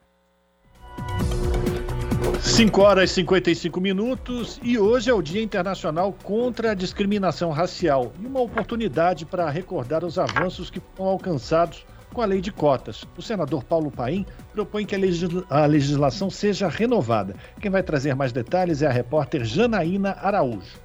[2.41, 8.11] 5 horas e 55 minutos e hoje é o Dia Internacional contra a Discriminação Racial
[8.19, 13.05] e uma oportunidade para recordar os avanços que foram alcançados com a lei de cotas.
[13.17, 17.35] O senador Paulo Paim propõe que a, legisla a legislação seja renovada.
[17.59, 20.79] Quem vai trazer mais detalhes é a repórter Janaína Araújo.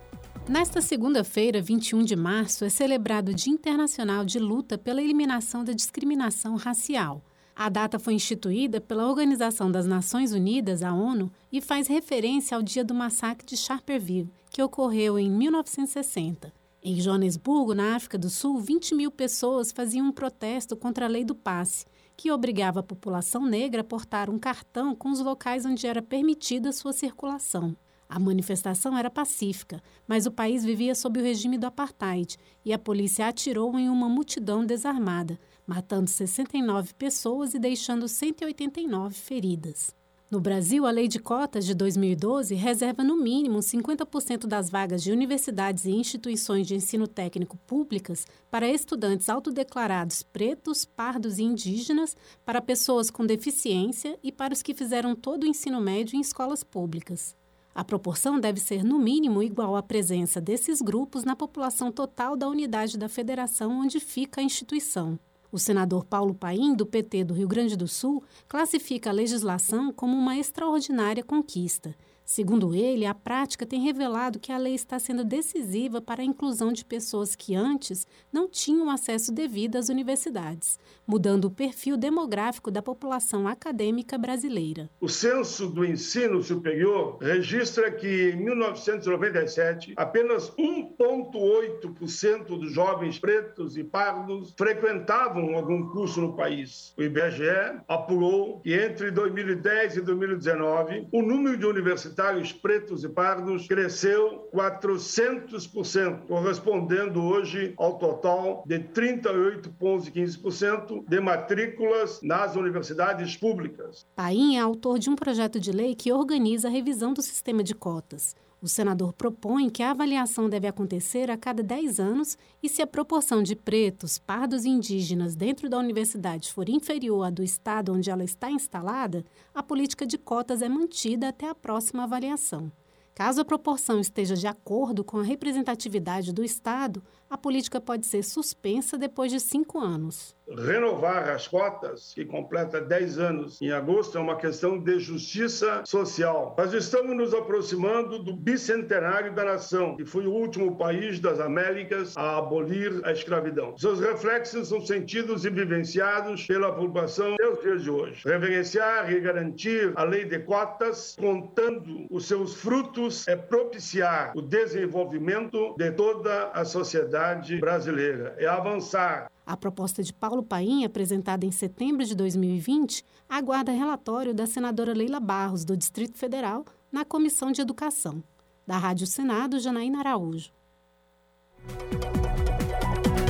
[0.48, 5.72] Nesta segunda-feira, 21 de março, é celebrado o Dia Internacional de Luta pela Eliminação da
[5.72, 7.22] Discriminação Racial.
[7.56, 12.62] A data foi instituída pela Organização das Nações Unidas, a ONU, e faz referência ao
[12.62, 16.52] dia do massacre de Sharperville, que ocorreu em 1960.
[16.86, 21.24] Em Joanesburgo, na África do Sul, 20 mil pessoas faziam um protesto contra a lei
[21.24, 25.86] do passe, que obrigava a população negra a portar um cartão com os locais onde
[25.86, 27.74] era permitida sua circulação.
[28.06, 32.78] A manifestação era pacífica, mas o país vivia sob o regime do apartheid e a
[32.78, 39.96] polícia atirou em uma multidão desarmada, matando 69 pessoas e deixando 189 feridas.
[40.34, 45.12] No Brasil, a Lei de Cotas de 2012 reserva no mínimo 50% das vagas de
[45.12, 52.60] universidades e instituições de ensino técnico públicas para estudantes autodeclarados pretos, pardos e indígenas, para
[52.60, 57.36] pessoas com deficiência e para os que fizeram todo o ensino médio em escolas públicas.
[57.72, 62.48] A proporção deve ser, no mínimo, igual à presença desses grupos na população total da
[62.48, 65.16] unidade da federação onde fica a instituição.
[65.54, 70.16] O senador Paulo Paim, do PT do Rio Grande do Sul, classifica a legislação como
[70.16, 71.94] uma extraordinária conquista
[72.24, 76.72] Segundo ele, a prática tem revelado que a lei está sendo decisiva para a inclusão
[76.72, 82.80] de pessoas que antes não tinham acesso devido às universidades, mudando o perfil demográfico da
[82.80, 84.88] população acadêmica brasileira.
[84.98, 93.84] O censo do ensino superior registra que em 1997 apenas 1,8% dos jovens pretos e
[93.84, 96.94] pardos frequentavam algum curso no país.
[96.96, 103.08] O IBGE apurou que entre 2010 e 2019 o número de universidades universitários pretos e
[103.08, 114.06] pardos cresceu 400%, correspondendo hoje ao total de 38,15% de matrículas nas universidades públicas.
[114.14, 117.74] Paim é autor de um projeto de lei que organiza a revisão do sistema de
[117.74, 118.36] cotas.
[118.64, 122.86] O senador propõe que a avaliação deve acontecer a cada 10 anos e, se a
[122.86, 128.10] proporção de pretos, pardos e indígenas dentro da universidade for inferior à do estado onde
[128.10, 129.22] ela está instalada,
[129.54, 132.72] a política de cotas é mantida até a próxima avaliação.
[133.14, 137.02] Caso a proporção esteja de acordo com a representatividade do Estado,
[137.34, 140.36] a política pode ser suspensa depois de cinco anos.
[140.46, 146.54] Renovar as cotas, que completa 10 anos em agosto, é uma questão de justiça social.
[146.56, 152.16] Nós estamos nos aproximando do bicentenário da nação, que foi o último país das Américas
[152.16, 153.76] a abolir a escravidão.
[153.78, 158.22] Seus reflexos são sentidos e vivenciados pela população até os dias de hoje.
[158.24, 165.74] Reverenciar e garantir a lei de cotas, contando os seus frutos, é propiciar o desenvolvimento
[165.78, 167.23] de toda a sociedade
[167.60, 174.32] brasileira, é avançar a proposta de Paulo Paim, apresentada em setembro de 2020, aguarda relatório
[174.32, 178.22] da senadora Leila Barros, do Distrito Federal, na Comissão de Educação.
[178.66, 180.50] Da Rádio Senado, Janaína Araújo.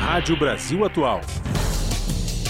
[0.00, 1.20] Rádio Brasil Atual.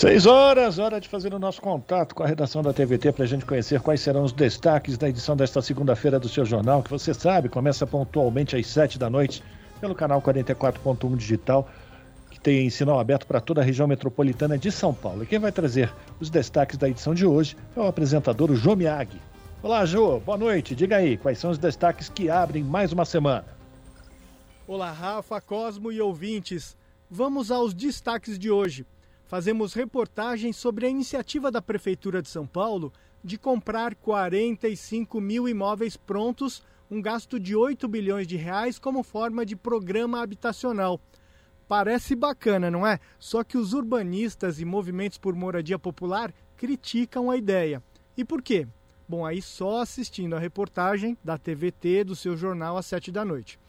[0.00, 3.28] Seis horas, hora de fazer o nosso contato com a redação da TVT para a
[3.28, 7.12] gente conhecer quais serão os destaques da edição desta segunda-feira do seu jornal, que você
[7.12, 9.44] sabe, começa pontualmente às sete da noite
[9.78, 11.68] pelo canal 44.1 Digital,
[12.30, 15.22] que tem sinal aberto para toda a região metropolitana de São Paulo.
[15.22, 19.20] E quem vai trazer os destaques da edição de hoje é o apresentador Jô Miag.
[19.62, 20.74] Olá, Jô, boa noite.
[20.74, 23.44] Diga aí, quais são os destaques que abrem mais uma semana?
[24.66, 26.74] Olá, Rafa, Cosmo e ouvintes.
[27.10, 28.86] Vamos aos destaques de hoje
[29.30, 35.96] fazemos reportagens sobre a iniciativa da Prefeitura de São Paulo de comprar 45 mil imóveis
[35.96, 41.00] prontos, um gasto de 8 bilhões de reais como forma de programa habitacional.
[41.68, 42.98] Parece bacana, não é?
[43.20, 47.80] Só que os urbanistas e movimentos por moradia popular criticam a ideia.
[48.16, 48.66] E por quê?
[49.08, 53.60] Bom, aí só assistindo a reportagem da TVT do seu jornal às 7 da noite.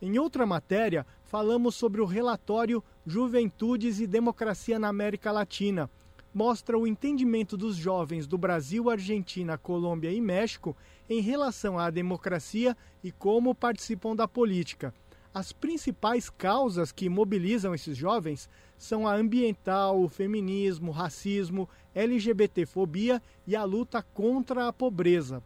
[0.00, 5.90] Em outra matéria, falamos sobre o relatório Juventudes e Democracia na América Latina.
[6.32, 10.76] Mostra o entendimento dos jovens do Brasil, Argentina, Colômbia e México
[11.08, 14.94] em relação à democracia e como participam da política.
[15.34, 18.48] As principais causas que mobilizam esses jovens
[18.78, 25.42] são a ambiental, o feminismo, o racismo, LGBTfobia e a luta contra a pobreza.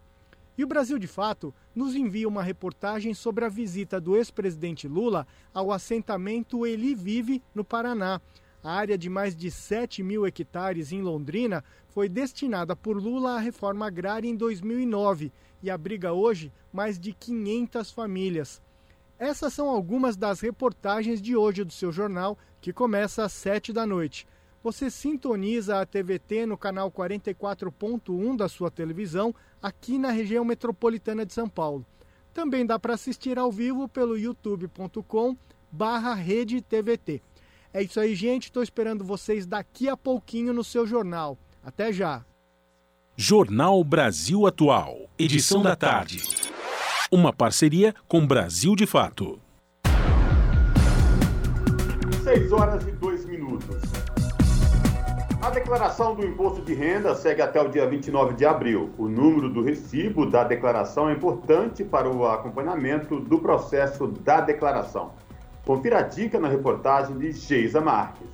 [0.56, 5.26] E o Brasil de Fato nos envia uma reportagem sobre a visita do ex-presidente Lula
[5.52, 8.20] ao assentamento Eli Vive, no Paraná.
[8.62, 13.38] A área de mais de 7 mil hectares em Londrina foi destinada por Lula à
[13.38, 15.32] reforma agrária em 2009
[15.62, 18.62] e abriga hoje mais de 500 famílias.
[19.18, 23.86] Essas são algumas das reportagens de hoje do seu jornal, que começa às 7 da
[23.86, 24.26] noite
[24.64, 31.34] você sintoniza a TVT no canal 44.1 da sua televisão, aqui na região metropolitana de
[31.34, 31.84] São Paulo.
[32.32, 35.36] Também dá para assistir ao vivo pelo youtube.com
[35.70, 37.20] barra rede TVT.
[37.74, 38.44] É isso aí, gente.
[38.44, 41.36] Estou esperando vocês daqui a pouquinho no seu jornal.
[41.62, 42.24] Até já.
[43.16, 46.22] Jornal Brasil Atual, edição da tarde.
[47.12, 49.38] Uma parceria com Brasil de Fato.
[52.24, 54.03] 6 horas e 2 minutos.
[55.44, 58.88] A declaração do imposto de renda segue até o dia 29 de abril.
[58.96, 65.12] O número do recibo da declaração é importante para o acompanhamento do processo da declaração.
[65.66, 68.26] Confira a dica na reportagem de Geisa Marques.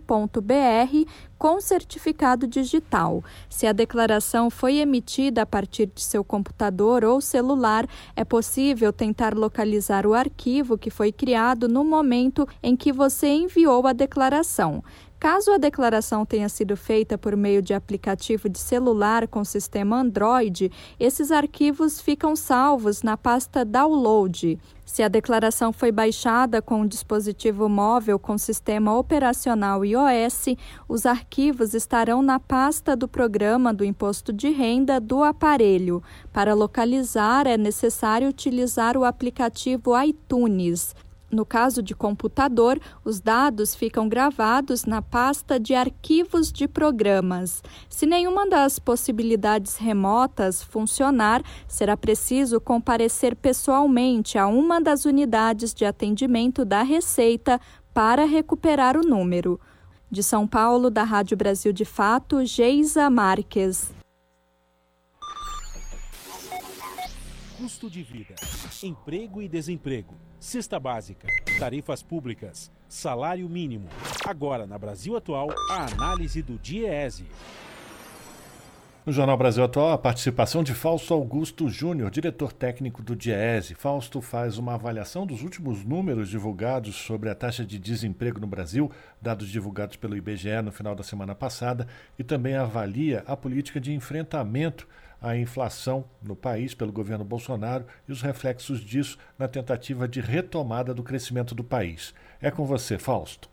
[1.38, 3.24] com certificado digital.
[3.50, 9.36] Se a declaração foi emitida a partir de seu computador ou celular, é possível tentar
[9.36, 14.84] localizar o arquivo que foi criado no momento em que você enviou a declaração.
[15.26, 20.72] Caso a declaração tenha sido feita por meio de aplicativo de celular com sistema Android,
[21.00, 24.60] esses arquivos ficam salvos na pasta Download.
[24.86, 30.56] Se a declaração foi baixada com um dispositivo móvel com sistema operacional iOS,
[30.88, 36.04] os arquivos estarão na pasta do programa do imposto de renda do aparelho.
[36.32, 40.94] Para localizar, é necessário utilizar o aplicativo iTunes.
[41.32, 47.64] No caso de computador, os dados ficam gravados na pasta de arquivos de programas.
[47.90, 55.84] Se nenhuma das possibilidades remotas funcionar, será preciso comparecer pessoalmente a uma das unidades de
[55.84, 57.60] atendimento da Receita
[57.94, 59.60] para recuperar o número.
[60.12, 63.92] De São Paulo, da Rádio Brasil de Fato, Geisa Marques.
[67.58, 68.36] Custo de vida,
[68.84, 70.14] emprego e desemprego
[70.46, 71.28] cesta básica,
[71.58, 73.90] tarifas públicas, salário mínimo.
[74.24, 77.26] Agora, na Brasil Atual, a análise do DIEESE.
[79.04, 83.74] No Jornal Brasil Atual, a participação de Fausto Augusto Júnior, diretor técnico do DIEESE.
[83.74, 88.92] Fausto faz uma avaliação dos últimos números divulgados sobre a taxa de desemprego no Brasil,
[89.20, 91.88] dados divulgados pelo IBGE no final da semana passada,
[92.20, 94.88] e também avalia a política de enfrentamento
[95.22, 100.94] a inflação no país pelo governo Bolsonaro e os reflexos disso na tentativa de retomada
[100.94, 102.14] do crescimento do país.
[102.42, 103.50] É com você, Fausto.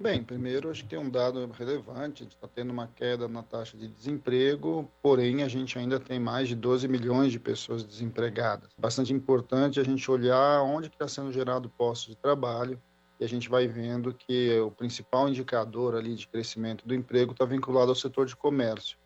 [0.00, 3.42] Bem, primeiro acho que tem um dado relevante, a gente está tendo uma queda na
[3.42, 8.70] taxa de desemprego, porém a gente ainda tem mais de 12 milhões de pessoas desempregadas.
[8.78, 12.80] Bastante importante a gente olhar onde está sendo gerado postos de trabalho
[13.20, 17.44] e a gente vai vendo que o principal indicador ali de crescimento do emprego está
[17.44, 18.96] vinculado ao setor de comércio.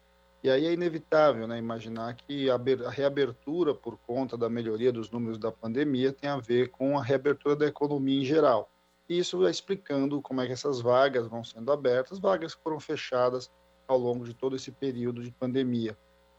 [0.45, 2.59] E aí é inevitável né, imaginar que a
[2.91, 7.57] reabertura, por conta da melhoria dos números da pandemia, tem a ver com a reabertura
[7.57, 8.71] da economia em geral.
[9.09, 12.79] E isso vai explicando como é que essas vagas vão sendo abertas, vagas que foram
[12.79, 13.51] fechadas
[13.89, 15.97] ao longo de todo esse período de pandemia.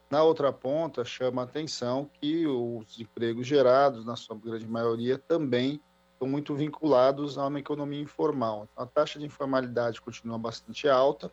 [0.08, 5.80] Na outra ponta, chama a atenção que os empregos gerados, na sua grande maioria, também
[6.12, 8.68] estão muito vinculados a uma economia informal.
[8.76, 11.28] A taxa de informalidade continua bastante alta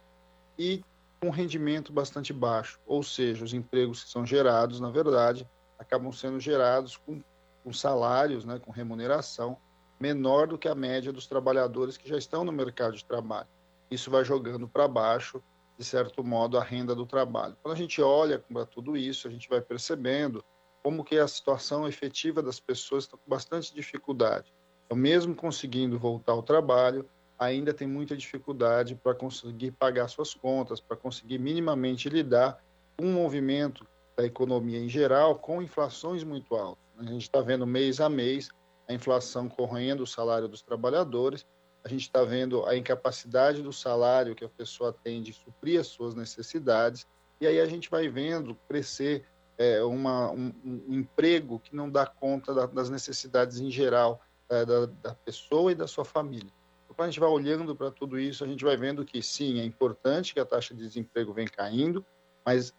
[0.57, 0.83] e
[1.23, 5.49] com rendimento bastante baixo, ou seja, os empregos que são gerados, na verdade,
[5.79, 7.23] acabam sendo gerados com,
[7.63, 9.57] com salários, né, com remuneração
[9.97, 13.47] menor do que a média dos trabalhadores que já estão no mercado de trabalho.
[13.89, 15.41] Isso vai jogando para baixo,
[15.77, 17.55] de certo modo, a renda do trabalho.
[17.63, 20.43] Quando a gente olha para tudo isso, a gente vai percebendo
[20.83, 24.53] como que a situação efetiva das pessoas está com bastante dificuldade.
[24.85, 27.07] Então, mesmo conseguindo voltar ao trabalho,
[27.37, 32.63] ainda tem muita dificuldade para conseguir pagar suas contas, para conseguir minimamente lidar
[32.97, 36.83] com o movimento da economia em geral, com inflações muito altas.
[36.97, 38.49] A gente está vendo mês a mês
[38.87, 41.45] a inflação correndo o salário dos trabalhadores,
[41.83, 45.87] a gente está vendo a incapacidade do salário que a pessoa tem de suprir as
[45.87, 47.07] suas necessidades,
[47.41, 49.25] e aí a gente vai vendo crescer
[49.57, 54.65] é, uma, um, um, emprego que não dá conta da, das necessidades em geral é,
[54.65, 56.51] da, da pessoa e da sua família.
[56.95, 59.65] Quando a gente vai olhando para tudo isso, a gente vai vendo que sim, é
[59.65, 62.05] importante que a taxa de desemprego vem caindo,
[62.45, 62.73] mas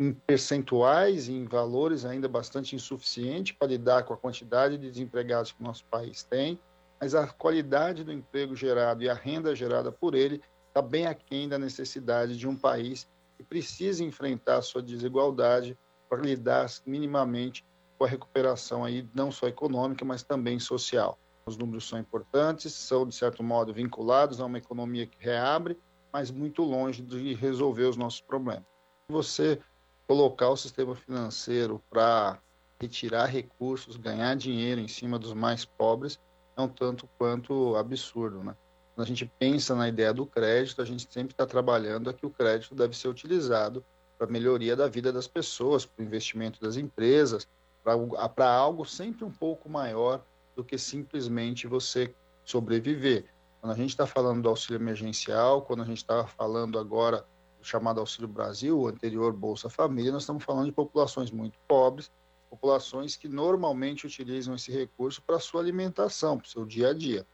[0.00, 5.52] em percentuais e em valores ainda bastante insuficiente para lidar com a quantidade de desempregados
[5.52, 6.58] que o nosso país tem,
[7.00, 11.48] mas a qualidade do emprego gerado e a renda gerada por ele está bem aquém
[11.48, 15.76] da necessidade de um país que precisa enfrentar a sua desigualdade
[16.08, 17.64] para lidar minimamente
[17.98, 21.18] com a recuperação aí não só econômica, mas também social.
[21.50, 25.76] Os números são importantes, são, de certo modo, vinculados a uma economia que reabre,
[26.12, 28.62] mas muito longe de resolver os nossos problemas.
[29.08, 29.58] Você
[30.06, 32.38] colocar o sistema financeiro para
[32.80, 36.20] retirar recursos, ganhar dinheiro em cima dos mais pobres,
[36.56, 38.54] é um tanto quanto absurdo, né?
[38.94, 42.30] Quando a gente pensa na ideia do crédito, a gente sempre está trabalhando que o
[42.30, 43.84] crédito deve ser utilizado
[44.16, 47.48] para a melhoria da vida das pessoas, para o investimento das empresas,
[47.82, 50.24] para algo sempre um pouco maior
[50.60, 52.14] do que simplesmente você
[52.44, 53.24] sobreviver.
[53.60, 57.26] Quando a gente está falando do auxílio emergencial, quando a gente está falando agora
[57.58, 62.10] do chamado Auxílio Brasil, o anterior Bolsa Família, nós estamos falando de populações muito pobres,
[62.50, 67.26] populações que normalmente utilizam esse recurso para sua alimentação, para o seu dia a dia.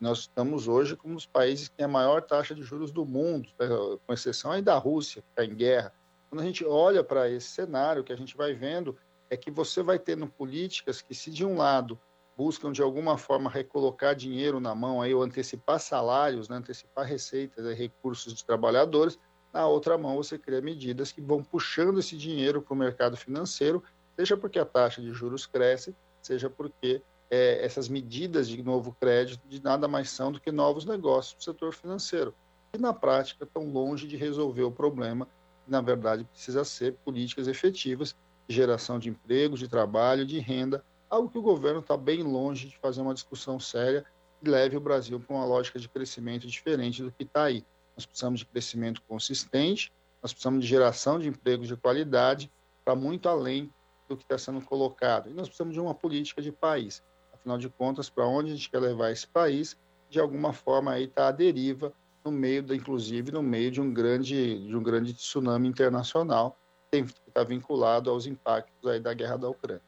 [0.00, 3.04] Nós estamos hoje como um dos países que tem a maior taxa de juros do
[3.04, 3.68] mundo, né,
[4.04, 5.92] com exceção aí da Rússia, que está em guerra.
[6.28, 8.96] Quando a gente olha para esse cenário, o que a gente vai vendo
[9.30, 12.00] é que você vai tendo políticas que, se de um lado
[12.38, 17.66] buscam de alguma forma recolocar dinheiro na mão, aí, ou antecipar salários, né, antecipar receitas
[17.66, 19.18] e recursos dos trabalhadores,
[19.52, 23.82] na outra mão você cria medidas que vão puxando esse dinheiro para o mercado financeiro,
[24.16, 29.42] seja porque a taxa de juros cresce, seja porque é, essas medidas de novo crédito
[29.48, 32.32] de nada mais são do que novos negócios do setor financeiro,
[32.72, 35.26] que na prática estão longe de resolver o problema,
[35.66, 38.14] na verdade precisa ser políticas efetivas
[38.46, 42.68] de geração de empregos, de trabalho, de renda, algo que o governo está bem longe
[42.68, 44.04] de fazer uma discussão séria
[44.42, 47.64] e leve o Brasil para uma lógica de crescimento diferente do que está aí.
[47.96, 52.50] Nós precisamos de crescimento consistente, nós precisamos de geração de empregos de qualidade
[52.84, 53.72] para muito além
[54.08, 55.28] do que está sendo colocado.
[55.28, 57.02] E nós precisamos de uma política de país.
[57.32, 59.76] Afinal de contas, para onde a gente quer levar esse país,
[60.08, 61.92] de alguma forma aí está a deriva
[62.24, 66.56] no meio, da, inclusive no meio de um grande, de um grande tsunami internacional
[66.90, 69.82] que está vinculado aos impactos aí da guerra da Ucrânia.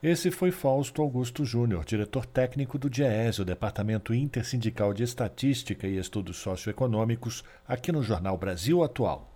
[0.00, 5.98] Esse foi Fausto Augusto Júnior, diretor técnico do DIEESE, o Departamento Intersindical de Estatística e
[5.98, 9.34] Estudos Socioeconômicos, aqui no Jornal Brasil Atual.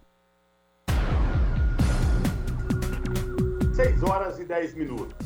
[3.75, 5.17] 6 horas e 10 minutos.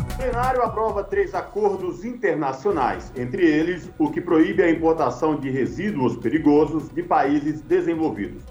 [0.00, 6.16] O plenário aprova três acordos internacionais, entre eles o que proíbe a importação de resíduos
[6.16, 8.42] perigosos de países desenvolvidos.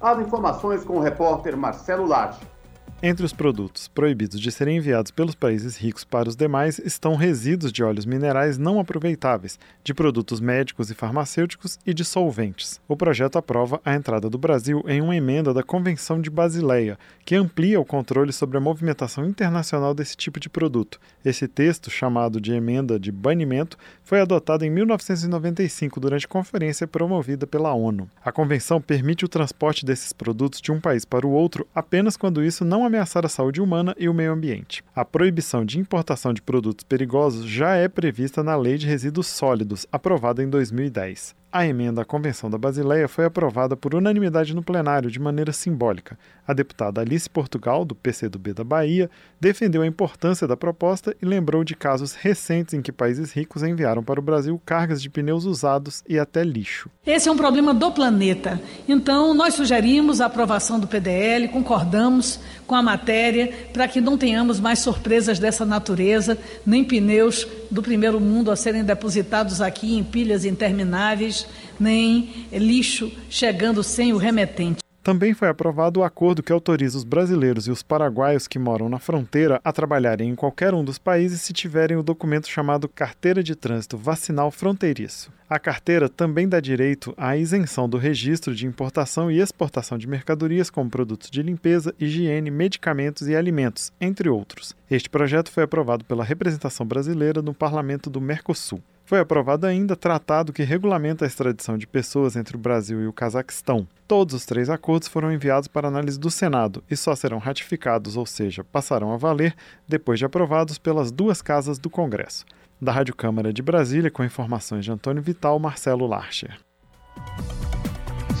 [0.00, 2.53] As informações com o repórter Marcelo Lage.
[3.02, 7.70] Entre os produtos proibidos de serem enviados pelos países ricos para os demais estão resíduos
[7.70, 12.80] de óleos minerais não aproveitáveis, de produtos médicos e farmacêuticos e de solventes.
[12.88, 17.34] O projeto aprova a entrada do Brasil em uma emenda da Convenção de Basileia, que
[17.34, 20.98] amplia o controle sobre a movimentação internacional desse tipo de produto.
[21.22, 27.74] Esse texto, chamado de Emenda de Banimento, foi adotado em 1995 durante conferência promovida pela
[27.74, 28.08] ONU.
[28.24, 32.42] A convenção permite o transporte desses produtos de um país para o outro apenas quando
[32.42, 34.84] isso não ameaçar a saúde humana e o meio ambiente.
[34.94, 39.84] A proibição de importação de produtos perigosos já é prevista na Lei de Resíduos Sólidos,
[39.90, 41.34] aprovada em 2010.
[41.56, 46.18] A emenda à Convenção da Basileia foi aprovada por unanimidade no plenário de maneira simbólica.
[46.44, 49.08] A deputada Alice Portugal, do PCdoB da Bahia,
[49.40, 54.02] defendeu a importância da proposta e lembrou de casos recentes em que países ricos enviaram
[54.02, 56.90] para o Brasil cargas de pneus usados e até lixo.
[57.06, 58.60] Esse é um problema do planeta.
[58.88, 64.58] Então, nós sugerimos a aprovação do PDL, concordamos com a matéria para que não tenhamos
[64.58, 66.36] mais surpresas dessa natureza,
[66.66, 71.43] nem pneus do primeiro mundo a serem depositados aqui em pilhas intermináveis,
[71.78, 74.84] nem lixo chegando sem o remetente.
[75.04, 78.98] Também foi aprovado o acordo que autoriza os brasileiros e os paraguaios que moram na
[78.98, 83.54] fronteira a trabalharem em qualquer um dos países se tiverem o documento chamado Carteira de
[83.54, 85.30] Trânsito Vacinal Fronteiriço.
[85.46, 90.70] A carteira também dá direito à isenção do registro de importação e exportação de mercadorias
[90.70, 94.74] como produtos de limpeza, higiene, medicamentos e alimentos, entre outros.
[94.90, 98.80] Este projeto foi aprovado pela representação brasileira no Parlamento do Mercosul.
[99.06, 103.12] Foi aprovado ainda tratado que regulamenta a extradição de pessoas entre o Brasil e o
[103.12, 103.86] Cazaquistão.
[104.08, 108.24] Todos os três acordos foram enviados para análise do Senado e só serão ratificados, ou
[108.24, 109.54] seja, passarão a valer,
[109.86, 112.46] depois de aprovados pelas duas casas do Congresso.
[112.80, 116.58] Da Rádio Câmara de Brasília, com informações de Antônio Vital, Marcelo Larcher.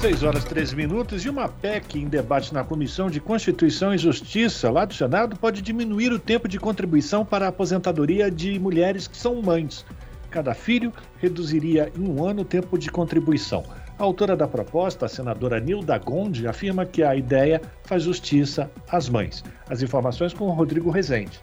[0.00, 4.70] 6 horas 13 minutos e uma PEC em debate na Comissão de Constituição e Justiça
[4.70, 9.16] lá do Senado pode diminuir o tempo de contribuição para a aposentadoria de mulheres que
[9.16, 9.84] são mães.
[10.34, 13.62] Cada filho reduziria em um ano o tempo de contribuição.
[13.96, 19.08] A autora da proposta, a senadora Nilda Gonde, afirma que a ideia faz justiça às
[19.08, 19.44] mães.
[19.70, 21.40] As informações com o Rodrigo Rezende.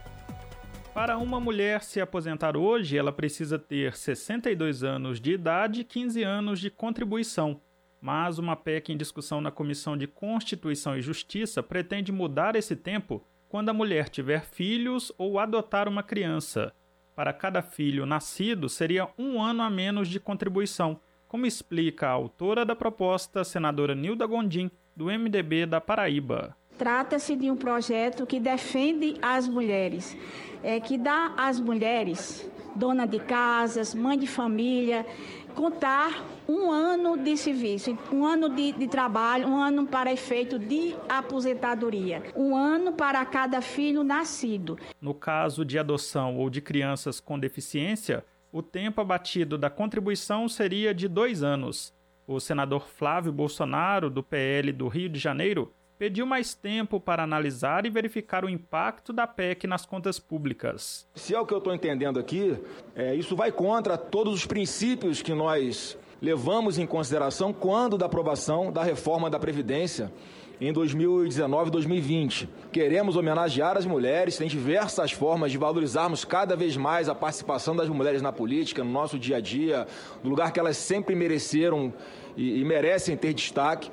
[0.93, 6.21] Para uma mulher se aposentar hoje, ela precisa ter 62 anos de idade e 15
[6.23, 7.61] anos de contribuição
[8.03, 13.23] mas uma PEC em discussão na Comissão de Constituição e Justiça pretende mudar esse tempo
[13.47, 16.73] quando a mulher tiver filhos ou adotar uma criança.
[17.15, 22.65] Para cada filho nascido, seria um ano a menos de contribuição, como explica a autora
[22.65, 26.55] da proposta, senadora Nilda Gondim, do MDB da Paraíba.
[26.77, 30.17] Trata-se de um projeto que defende as mulheres,
[30.63, 35.05] é, que dá às mulheres, dona de casas, mãe de família,
[35.51, 40.95] contar um ano de serviço, um ano de, de, trabalho, um ano para efeito de
[41.07, 44.77] aposentadoria, um ano para cada filho nascido.
[44.99, 50.93] No caso de adoção ou de crianças com deficiência, o tempo abatido da contribuição seria
[50.93, 51.93] de dois anos.
[52.27, 57.85] O senador Flávio Bolsonaro, do PL do Rio de Janeiro, pediu mais tempo para analisar
[57.85, 61.07] e verificar o impacto da PEC nas contas públicas.
[61.13, 62.57] Se é o que eu estou entendendo aqui,
[62.95, 68.71] é, isso vai contra todos os princípios que nós levamos em consideração quando da aprovação
[68.71, 70.11] da reforma da Previdência
[70.59, 72.49] em 2019 e 2020.
[72.71, 77.87] Queremos homenagear as mulheres, tem diversas formas de valorizarmos cada vez mais a participação das
[77.87, 79.85] mulheres na política, no nosso dia a dia,
[80.23, 81.93] no lugar que elas sempre mereceram
[82.35, 83.91] e, e merecem ter destaque.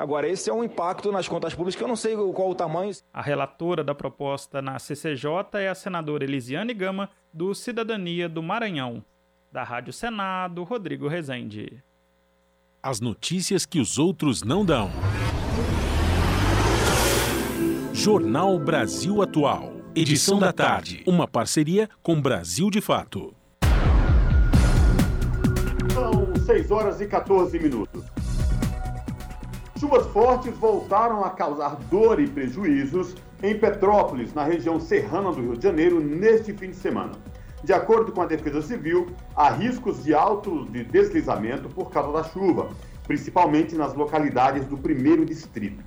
[0.00, 2.90] Agora, esse é um impacto nas contas públicas que eu não sei qual o tamanho.
[3.12, 9.04] A relatora da proposta na CCJ é a senadora Elisiane Gama, do Cidadania do Maranhão.
[9.52, 11.84] Da Rádio Senado, Rodrigo Rezende.
[12.82, 14.90] As notícias que os outros não dão.
[17.92, 19.70] Jornal Brasil Atual.
[19.94, 21.04] Edição da tarde.
[21.06, 23.34] Uma parceria com Brasil de Fato.
[25.92, 28.19] São 6 horas e 14 minutos.
[29.80, 35.56] Chuvas fortes voltaram a causar dor e prejuízos em Petrópolis, na região serrana do Rio
[35.56, 37.12] de Janeiro, neste fim de semana.
[37.64, 42.22] De acordo com a Defesa Civil, há riscos de alto de deslizamento por causa da
[42.24, 42.68] chuva,
[43.04, 45.82] principalmente nas localidades do primeiro distrito.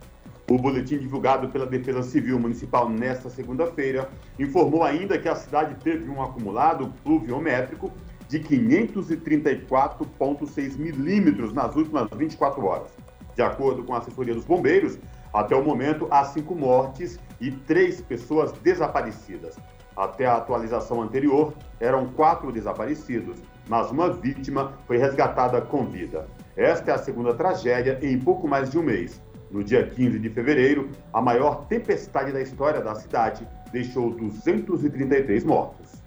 [0.50, 4.10] O boletim divulgado pela Defesa Civil Municipal nesta segunda-feira
[4.40, 7.92] informou ainda que a cidade teve um acumulado pluviométrico
[8.28, 13.13] de 534,6 milímetros nas últimas 24 horas.
[13.36, 14.98] De acordo com a assessoria dos bombeiros,
[15.34, 19.58] até o momento há cinco mortes e três pessoas desaparecidas.
[19.96, 26.28] Até a atualização anterior, eram quatro desaparecidos, mas uma vítima foi resgatada com vida.
[26.56, 29.22] Esta é a segunda tragédia em pouco mais de um mês.
[29.52, 36.02] No dia 15 de fevereiro, a maior tempestade da história da cidade deixou 233 mortos.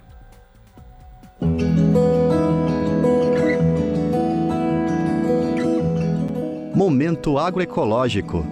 [6.77, 8.45] Momento agroecológico.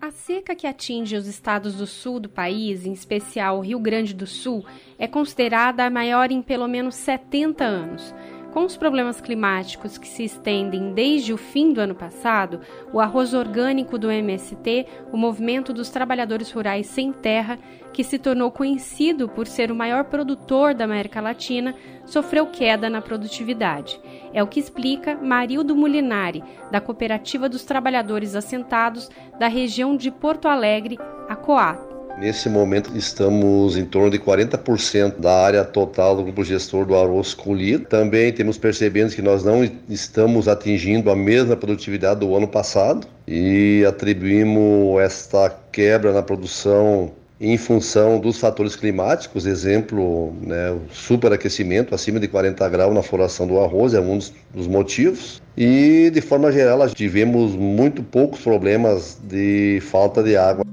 [0.00, 4.12] A seca que atinge os estados do sul do país, em especial o Rio Grande
[4.12, 4.64] do Sul,
[4.98, 8.12] é considerada a maior em pelo menos 70 anos.
[8.54, 12.60] Com os problemas climáticos que se estendem desde o fim do ano passado,
[12.92, 17.58] o arroz orgânico do MST, o Movimento dos Trabalhadores Rurais Sem Terra,
[17.92, 21.74] que se tornou conhecido por ser o maior produtor da América Latina,
[22.06, 24.00] sofreu queda na produtividade.
[24.32, 30.46] É o que explica Marildo Mulinari, da Cooperativa dos Trabalhadores Assentados da região de Porto
[30.46, 30.96] Alegre,
[31.28, 31.93] a COAT.
[32.18, 37.34] Nesse momento estamos em torno de 40% da área total do grupo gestor do arroz
[37.34, 37.86] colhido.
[37.86, 43.84] Também temos percebendo que nós não estamos atingindo a mesma produtividade do ano passado e
[43.86, 52.20] atribuímos esta quebra na produção em função dos fatores climáticos, exemplo, né, o superaquecimento acima
[52.20, 54.18] de 40 graus na floração do arroz é um
[54.54, 55.42] dos motivos.
[55.56, 60.64] E de forma geral, tivemos muito poucos problemas de falta de água.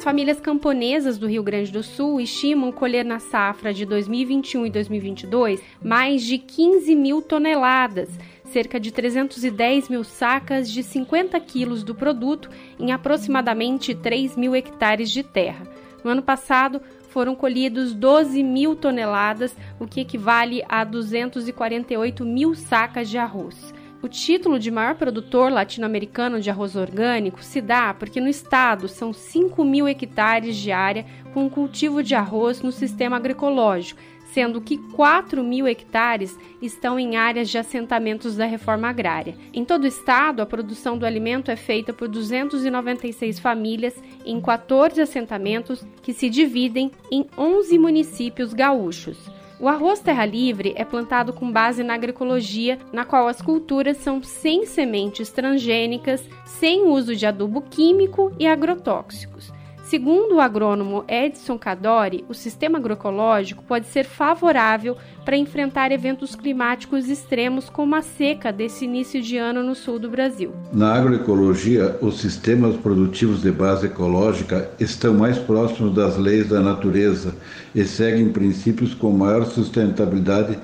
[0.00, 4.70] As famílias camponesas do Rio Grande do Sul estimam colher na safra de 2021 e
[4.70, 8.08] 2022 mais de 15 mil toneladas,
[8.46, 12.48] cerca de 310 mil sacas de 50 quilos do produto
[12.78, 15.66] em aproximadamente 3 mil hectares de terra.
[16.02, 23.10] No ano passado, foram colhidos 12 mil toneladas, o que equivale a 248 mil sacas
[23.10, 23.74] de arroz.
[24.02, 29.12] O título de maior produtor latino-americano de arroz orgânico se dá porque no estado são
[29.12, 31.04] 5 mil hectares de área
[31.34, 34.00] com cultivo de arroz no sistema agroecológico,
[34.32, 39.36] sendo que 4 mil hectares estão em áreas de assentamentos da reforma agrária.
[39.52, 44.98] Em todo o estado, a produção do alimento é feita por 296 famílias em 14
[44.98, 49.39] assentamentos que se dividem em 11 municípios gaúchos.
[49.60, 54.22] O arroz terra livre é plantado com base na agroecologia, na qual as culturas são
[54.22, 59.49] sem sementes transgênicas, sem uso de adubo químico e agrotóxicos.
[59.90, 67.08] Segundo o agrônomo Edson Cadori, o sistema agroecológico pode ser favorável para enfrentar eventos climáticos
[67.08, 70.52] extremos como a seca desse início de ano no sul do Brasil.
[70.72, 77.34] Na agroecologia, os sistemas produtivos de base ecológica estão mais próximos das leis da natureza
[77.74, 80.56] e seguem princípios com maior sustentabilidade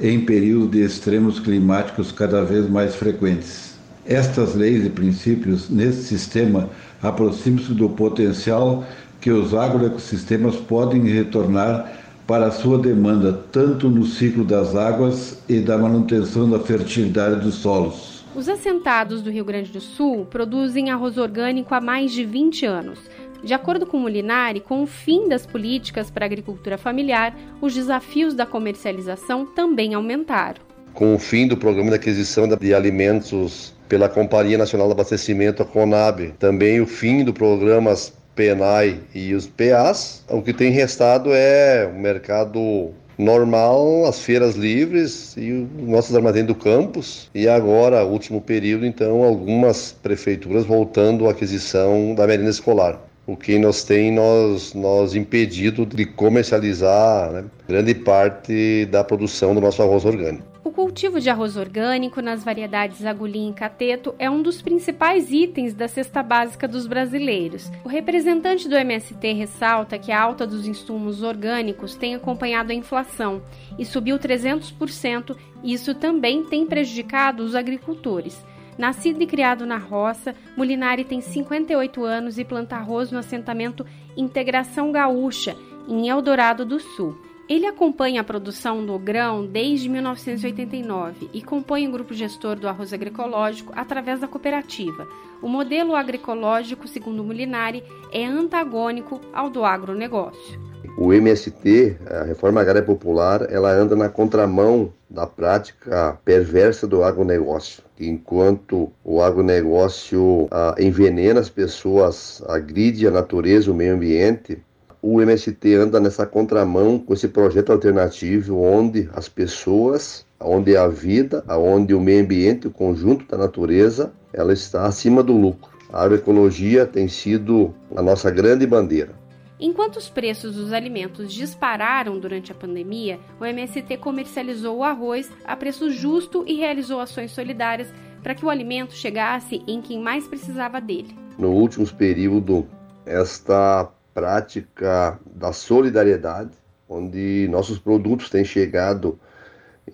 [0.00, 3.72] em períodos de extremos climáticos cada vez mais frequentes.
[4.04, 6.68] Estas leis e princípios nesse sistema
[7.02, 8.84] aproximam-se do potencial
[9.20, 15.60] que os agroecossistemas podem retornar para a sua demanda, tanto no ciclo das águas e
[15.60, 18.24] da manutenção da fertilidade dos solos.
[18.34, 22.98] Os assentados do Rio Grande do Sul produzem arroz orgânico há mais de 20 anos.
[23.44, 27.74] De acordo com o Molinari, com o fim das políticas para a agricultura familiar, os
[27.74, 30.62] desafios da comercialização também aumentaram.
[30.94, 35.66] Com o fim do programa de aquisição de alimentos pela Companhia Nacional de Abastecimento, a
[35.66, 41.86] CONAB, também o fim do programas PENAI e os PAs, o que tem restado é
[41.94, 42.88] o mercado
[43.18, 47.28] normal, as feiras livres e os nossos armazéns do campus.
[47.34, 52.98] E agora, último período, então, algumas prefeituras voltando à aquisição da merenda escolar.
[53.26, 59.60] O que nos tem nós, nós impedido de comercializar né, grande parte da produção do
[59.60, 60.51] nosso arroz orgânico.
[60.64, 65.74] O cultivo de arroz orgânico nas variedades agulhinha e cateto é um dos principais itens
[65.74, 67.68] da cesta básica dos brasileiros.
[67.84, 73.42] O representante do MST ressalta que a alta dos insumos orgânicos tem acompanhado a inflação
[73.76, 78.40] e subiu 300%, e isso também tem prejudicado os agricultores.
[78.78, 83.84] Nascido e criado na roça, Molinari tem 58 anos e planta arroz no assentamento
[84.16, 85.56] Integração Gaúcha,
[85.88, 87.31] em Eldorado do Sul.
[87.48, 92.92] Ele acompanha a produção do grão desde 1989 e compõe o grupo gestor do arroz
[92.92, 95.08] agroecológico através da cooperativa.
[95.42, 97.82] O modelo agroecológico, segundo Molinari,
[98.12, 100.60] é antagônico ao do agronegócio.
[100.96, 107.82] O MST, a Reforma Agrária Popular, ela anda na contramão da prática perversa do agronegócio.
[107.98, 114.62] Enquanto o agronegócio ah, envenena as pessoas, agride a natureza, o meio ambiente,
[115.02, 121.44] o MST anda nessa contramão com esse projeto alternativo onde as pessoas, onde a vida,
[121.48, 125.72] onde o meio ambiente, o conjunto da natureza, ela está acima do lucro.
[125.92, 129.20] A agroecologia tem sido a nossa grande bandeira.
[129.58, 135.56] Enquanto os preços dos alimentos dispararam durante a pandemia, o MST comercializou o arroz a
[135.56, 137.92] preço justo e realizou ações solidárias
[138.22, 141.16] para que o alimento chegasse em quem mais precisava dele.
[141.36, 142.66] No último período,
[143.04, 146.50] esta prática da solidariedade,
[146.88, 149.18] onde nossos produtos têm chegado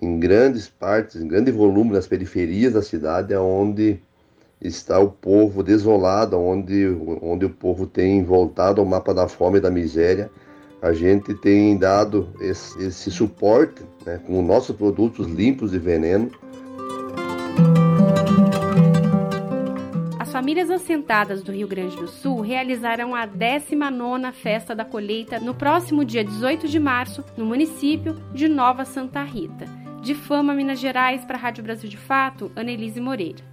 [0.01, 3.99] em grandes partes, em grande volume nas periferias da cidade, onde
[4.61, 6.87] está o povo desolado, onde,
[7.21, 10.29] onde o povo tem voltado ao mapa da fome e da miséria.
[10.81, 16.31] A gente tem dado esse, esse suporte né, com nossos produtos limpos de veneno
[20.39, 26.05] famílias assentadas do Rio Grande do Sul realizarão a 19ª Festa da Colheita no próximo
[26.05, 29.65] dia 18 de março, no município de Nova Santa Rita.
[30.01, 33.43] De Fama, Minas Gerais, para a Rádio Brasil de Fato, Annelise Moreira.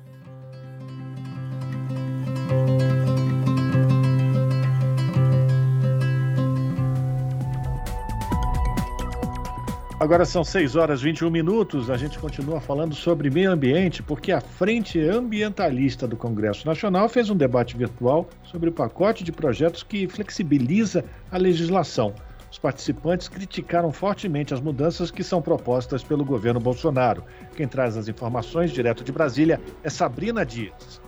[9.98, 11.89] Agora são 6 horas e 21 minutos.
[11.89, 17.31] A gente continua falando sobre meio ambiente, porque a Frente Ambientalista do Congresso Nacional fez
[17.31, 21.02] um debate virtual sobre o pacote de projetos que flexibiliza
[21.32, 22.12] a legislação.
[22.52, 27.24] Os participantes criticaram fortemente as mudanças que são propostas pelo governo Bolsonaro.
[27.56, 31.06] Quem traz as informações direto de Brasília é Sabrina Dias.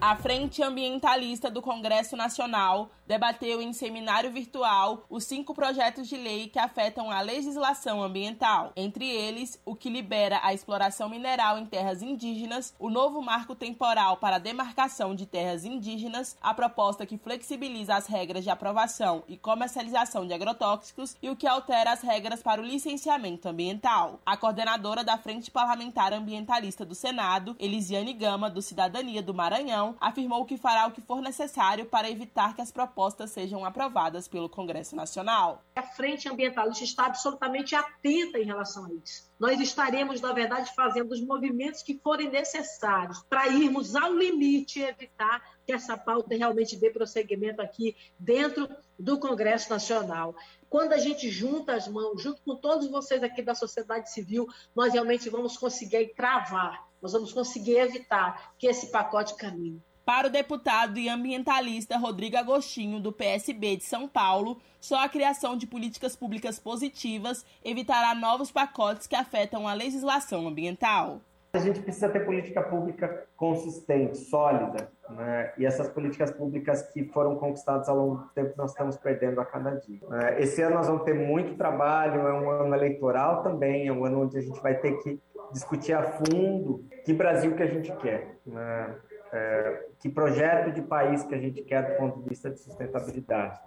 [0.00, 6.48] A Frente Ambientalista do Congresso Nacional debateu em seminário virtual os cinco projetos de lei
[6.48, 12.00] que afetam a legislação ambiental, entre eles o que libera a exploração mineral em terras
[12.00, 17.94] indígenas, o novo marco temporal para a demarcação de terras indígenas, a proposta que flexibiliza
[17.94, 22.62] as regras de aprovação e comercialização de agrotóxicos e o que altera as regras para
[22.62, 24.18] o licenciamento ambiental.
[24.24, 30.44] A coordenadora da Frente Parlamentar Ambientalista do Senado, Elisiane Gama, do Cidadania do Maranhão, afirmou
[30.44, 34.94] que fará o que for necessário para evitar que as propostas sejam aprovadas pelo Congresso
[34.94, 35.64] Nacional.
[35.74, 39.30] A Frente Ambientalista está absolutamente atenta em relação a isso.
[39.38, 44.84] Nós estaremos, na verdade, fazendo os movimentos que forem necessários para irmos ao limite e
[44.84, 48.68] evitar que essa pauta realmente dê prosseguimento aqui dentro
[48.98, 50.34] do Congresso Nacional.
[50.68, 54.46] Quando a gente junta as mãos, junto com todos vocês aqui da sociedade civil,
[54.76, 59.82] nós realmente vamos conseguir travar, nós vamos conseguir evitar que esse pacote caminhe.
[60.04, 65.56] Para o deputado e ambientalista Rodrigo Agostinho, do PSB de São Paulo, só a criação
[65.56, 71.20] de políticas públicas positivas evitará novos pacotes que afetam a legislação ambiental.
[71.52, 75.52] A gente precisa ter política pública consistente, sólida, né?
[75.58, 79.44] e essas políticas públicas que foram conquistadas ao longo do tempo nós estamos perdendo a
[79.44, 79.98] cada dia.
[80.08, 80.40] Né?
[80.40, 84.22] Esse ano nós vamos ter muito trabalho, é um ano eleitoral também, é um ano
[84.22, 85.20] onde a gente vai ter que
[85.52, 88.36] discutir a fundo que Brasil que a gente quer.
[88.46, 88.94] Né?
[89.32, 93.60] é, que projeto de país que a gente quer do ponto de vista de sustentabilidade.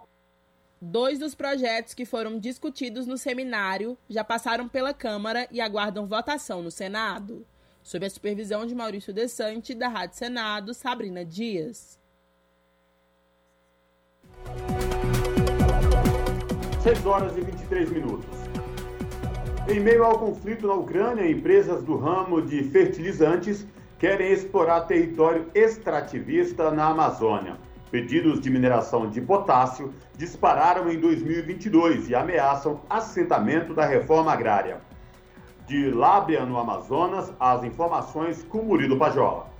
[0.80, 6.62] Dois dos projetos que foram discutidos no seminário já passaram pela Câmara e aguardam votação
[6.62, 7.46] no Senado.
[7.84, 12.00] Sob a supervisão de Maurício Desante, da Rádio Senado, Sabrina Dias.
[16.82, 18.26] 6 horas e 23 minutos.
[19.68, 23.66] Em meio ao conflito na Ucrânia, empresas do ramo de fertilizantes
[23.98, 27.58] querem explorar território extrativista na Amazônia.
[27.90, 34.80] Pedidos de mineração de potássio dispararam em 2022 e ameaçam assentamento da reforma agrária.
[35.66, 39.54] De Lábia, no Amazonas, as informações com Murilo Pajola.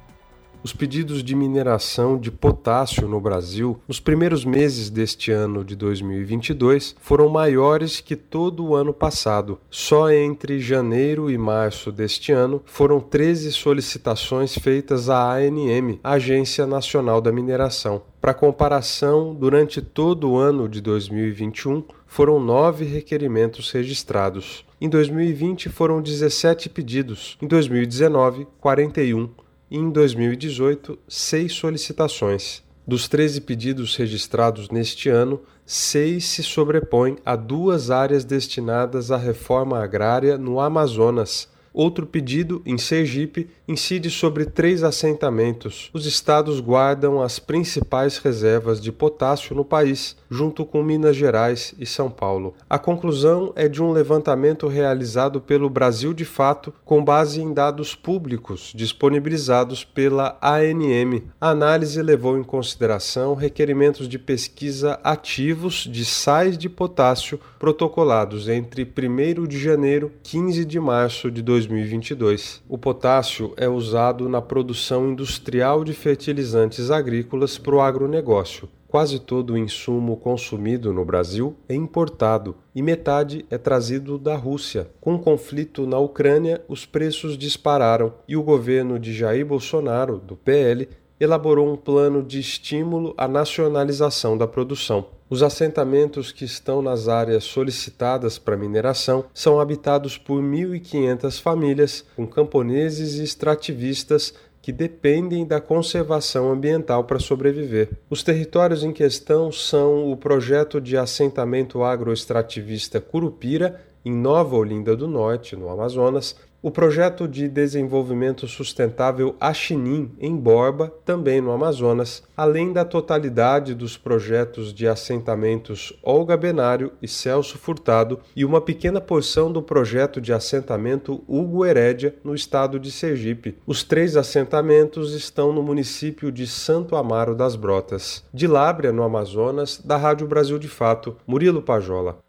[0.65, 6.97] Os pedidos de mineração de potássio no Brasil nos primeiros meses deste ano de 2022
[7.01, 9.59] foram maiores que todo o ano passado.
[9.71, 17.21] Só entre janeiro e março deste ano foram 13 solicitações feitas à ANM, Agência Nacional
[17.21, 18.01] da Mineração.
[18.19, 24.65] Para comparação, durante todo o ano de 2021, foram nove requerimentos registrados.
[24.85, 29.31] Em 2020 foram 17 pedidos, em 2019, 41
[29.71, 32.63] e em 2018, seis solicitações.
[32.87, 39.83] Dos 13 pedidos registrados neste ano, seis se sobrepõem a duas áreas destinadas à reforma
[39.83, 45.91] agrária no Amazonas, Outro pedido, em Sergipe, incide sobre três assentamentos.
[45.93, 51.87] Os estados guardam as principais reservas de potássio no país, junto com Minas Gerais e
[51.87, 52.55] São Paulo.
[52.69, 57.95] A conclusão é de um levantamento realizado pelo Brasil de Fato, com base em dados
[57.95, 61.23] públicos disponibilizados pela ANM.
[61.41, 68.83] A análise levou em consideração requerimentos de pesquisa ativos de sais de potássio protocolados entre
[68.85, 71.85] 1 de janeiro e 15 de março de 2020.
[71.85, 72.63] 2022.
[72.69, 78.69] O potássio é usado na produção industrial de fertilizantes agrícolas para o agronegócio.
[78.95, 84.89] Quase todo o insumo consumido no Brasil é importado e metade é trazido da Rússia.
[85.01, 90.37] Com o conflito na Ucrânia, os preços dispararam e o governo de Jair Bolsonaro, do
[90.37, 90.89] PL,
[91.19, 95.07] elaborou um plano de estímulo à nacionalização da produção.
[95.29, 102.29] Os assentamentos que estão nas áreas solicitadas para mineração são habitados por 1.500 famílias, com
[102.29, 104.35] camponeses e extrativistas
[104.65, 107.91] que dependem da conservação ambiental para sobreviver.
[108.09, 115.07] Os territórios em questão são o projeto de assentamento agroextrativista Curupira, em Nova Olinda do
[115.07, 116.35] Norte, no Amazonas,
[116.65, 123.99] o projeto de desenvolvimento sustentável Axinim, em Borba, também no Amazonas, além da totalidade dos
[123.99, 130.33] projetos de assentamentos Olga Benário e Celso Furtado e uma pequena porção do projeto de
[130.33, 133.59] assentamento Hugo Herédia, no estado de Sergipe.
[133.67, 138.25] Os três assentamentos estão no município de Santo Amaro das Brotas.
[138.33, 142.25] De Lábrea, no Amazonas, da Rádio Brasil de Fato, Murilo Pajola.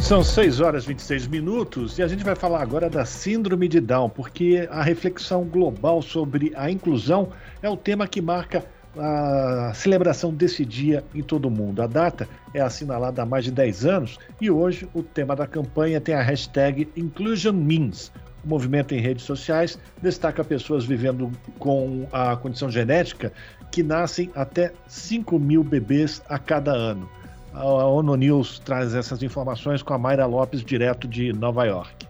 [0.00, 3.78] São 6 horas e 26 minutos e a gente vai falar agora da Síndrome de
[3.80, 7.30] Down, porque a reflexão global sobre a inclusão
[7.60, 8.64] é o tema que marca
[8.96, 11.82] a celebração desse dia em todo o mundo.
[11.82, 16.00] A data é assinalada há mais de 10 anos e hoje o tema da campanha
[16.00, 18.10] tem a hashtag Inclusion Means.
[18.44, 23.32] O movimento em redes sociais destaca pessoas vivendo com a condição genética
[23.70, 27.17] que nascem até 5 mil bebês a cada ano.
[27.54, 32.06] A ONU News traz essas informações com a Mayra Lopes, direto de Nova York.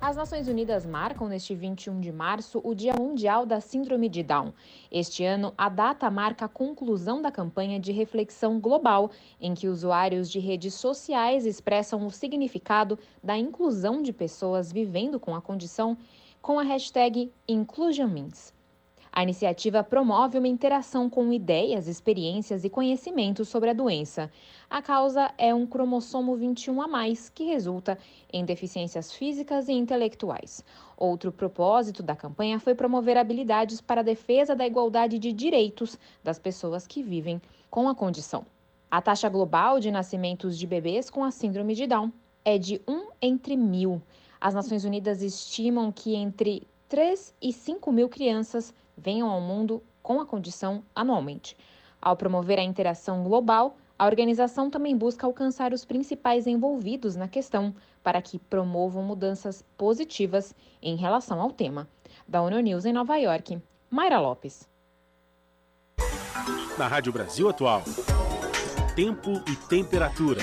[0.00, 4.54] As Nações Unidas marcam neste 21 de março o Dia Mundial da Síndrome de Down.
[4.90, 10.30] Este ano, a data marca a conclusão da campanha de reflexão global, em que usuários
[10.30, 15.98] de redes sociais expressam o significado da inclusão de pessoas vivendo com a condição
[16.40, 18.54] com a hashtag InclusionMeans.
[19.12, 24.30] A iniciativa promove uma interação com ideias, experiências e conhecimentos sobre a doença.
[24.68, 27.98] A causa é um cromossomo 21 a mais, que resulta
[28.32, 30.64] em deficiências físicas e intelectuais.
[30.96, 36.38] Outro propósito da campanha foi promover habilidades para a defesa da igualdade de direitos das
[36.38, 38.46] pessoas que vivem com a condição.
[38.88, 42.12] A taxa global de nascimentos de bebês com a síndrome de Down
[42.44, 44.00] é de 1 entre mil.
[44.40, 50.20] As Nações Unidas estimam que entre 3 e 5 mil crianças venham ao mundo com
[50.20, 51.56] a condição anualmente.
[52.00, 57.74] Ao promover a interação global, a organização também busca alcançar os principais envolvidos na questão
[58.02, 61.86] para que promovam mudanças positivas em relação ao tema.
[62.26, 63.60] Da ONU News em Nova York,
[63.90, 64.68] Mayra Lopes.
[66.78, 67.82] Na Rádio Brasil Atual,
[68.96, 70.40] tempo e temperatura.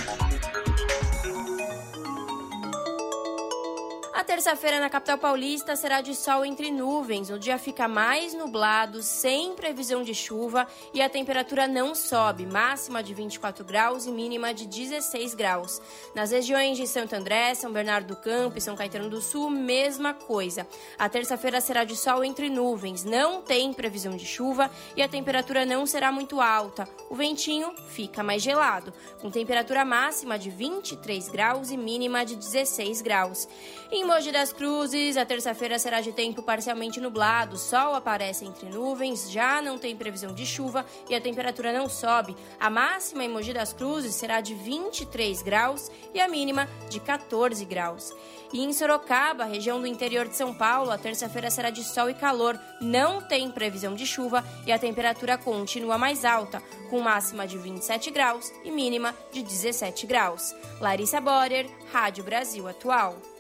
[4.28, 7.30] Terça-feira na capital paulista será de sol entre nuvens.
[7.30, 13.02] O dia fica mais nublado, sem previsão de chuva e a temperatura não sobe, máxima
[13.02, 15.82] de 24 graus e mínima de 16 graus.
[16.14, 20.14] Nas regiões de Santo André, São Bernardo do Campo e São Caetano do Sul, mesma
[20.14, 20.68] coisa.
[21.00, 25.66] A terça-feira será de sol entre nuvens, não tem previsão de chuva e a temperatura
[25.66, 26.86] não será muito alta.
[27.10, 33.02] O ventinho fica mais gelado, com temperatura máxima de 23 graus e mínima de 16
[33.02, 33.48] graus.
[33.90, 39.32] Em Mogi das Cruzes, a terça-feira será de tempo parcialmente nublado, sol aparece entre nuvens,
[39.32, 42.36] já não tem previsão de chuva e a temperatura não sobe.
[42.60, 47.64] A máxima em Mogi das Cruzes será de 23 graus e a mínima de 14
[47.64, 48.12] graus.
[48.52, 52.16] E em Sorocaba, região do interior de São Paulo, a terça-feira será de sol e
[52.16, 57.60] calor, não tem previsão de chuva e a temperatura continua mais alta, com máxima de
[57.60, 60.56] 27 graus e mínima de 17 graus.
[60.82, 63.37] Larissa Borer, Rádio Brasil Atual.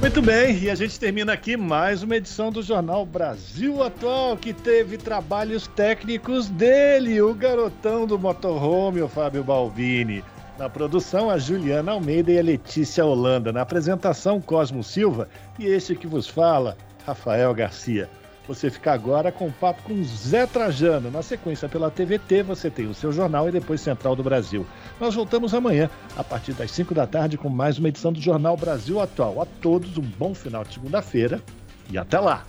[0.00, 4.52] Muito bem, e a gente termina aqui mais uma edição do Jornal Brasil Atual, que
[4.52, 10.22] teve trabalhos técnicos dele, o garotão do motorhome, o Fábio Balbini.
[10.56, 13.52] Na produção, a Juliana Almeida e a Letícia Holanda.
[13.52, 18.08] Na apresentação, Cosmo Silva e este que vos fala, Rafael Garcia.
[18.48, 21.10] Você fica agora com o papo com Zé Trajano.
[21.10, 24.66] Na sequência, pela TVT, você tem o seu jornal e depois Central do Brasil.
[24.98, 28.56] Nós voltamos amanhã, a partir das 5 da tarde, com mais uma edição do Jornal
[28.56, 29.42] Brasil Atual.
[29.42, 31.42] A todos um bom final de segunda-feira
[31.90, 32.46] e até lá!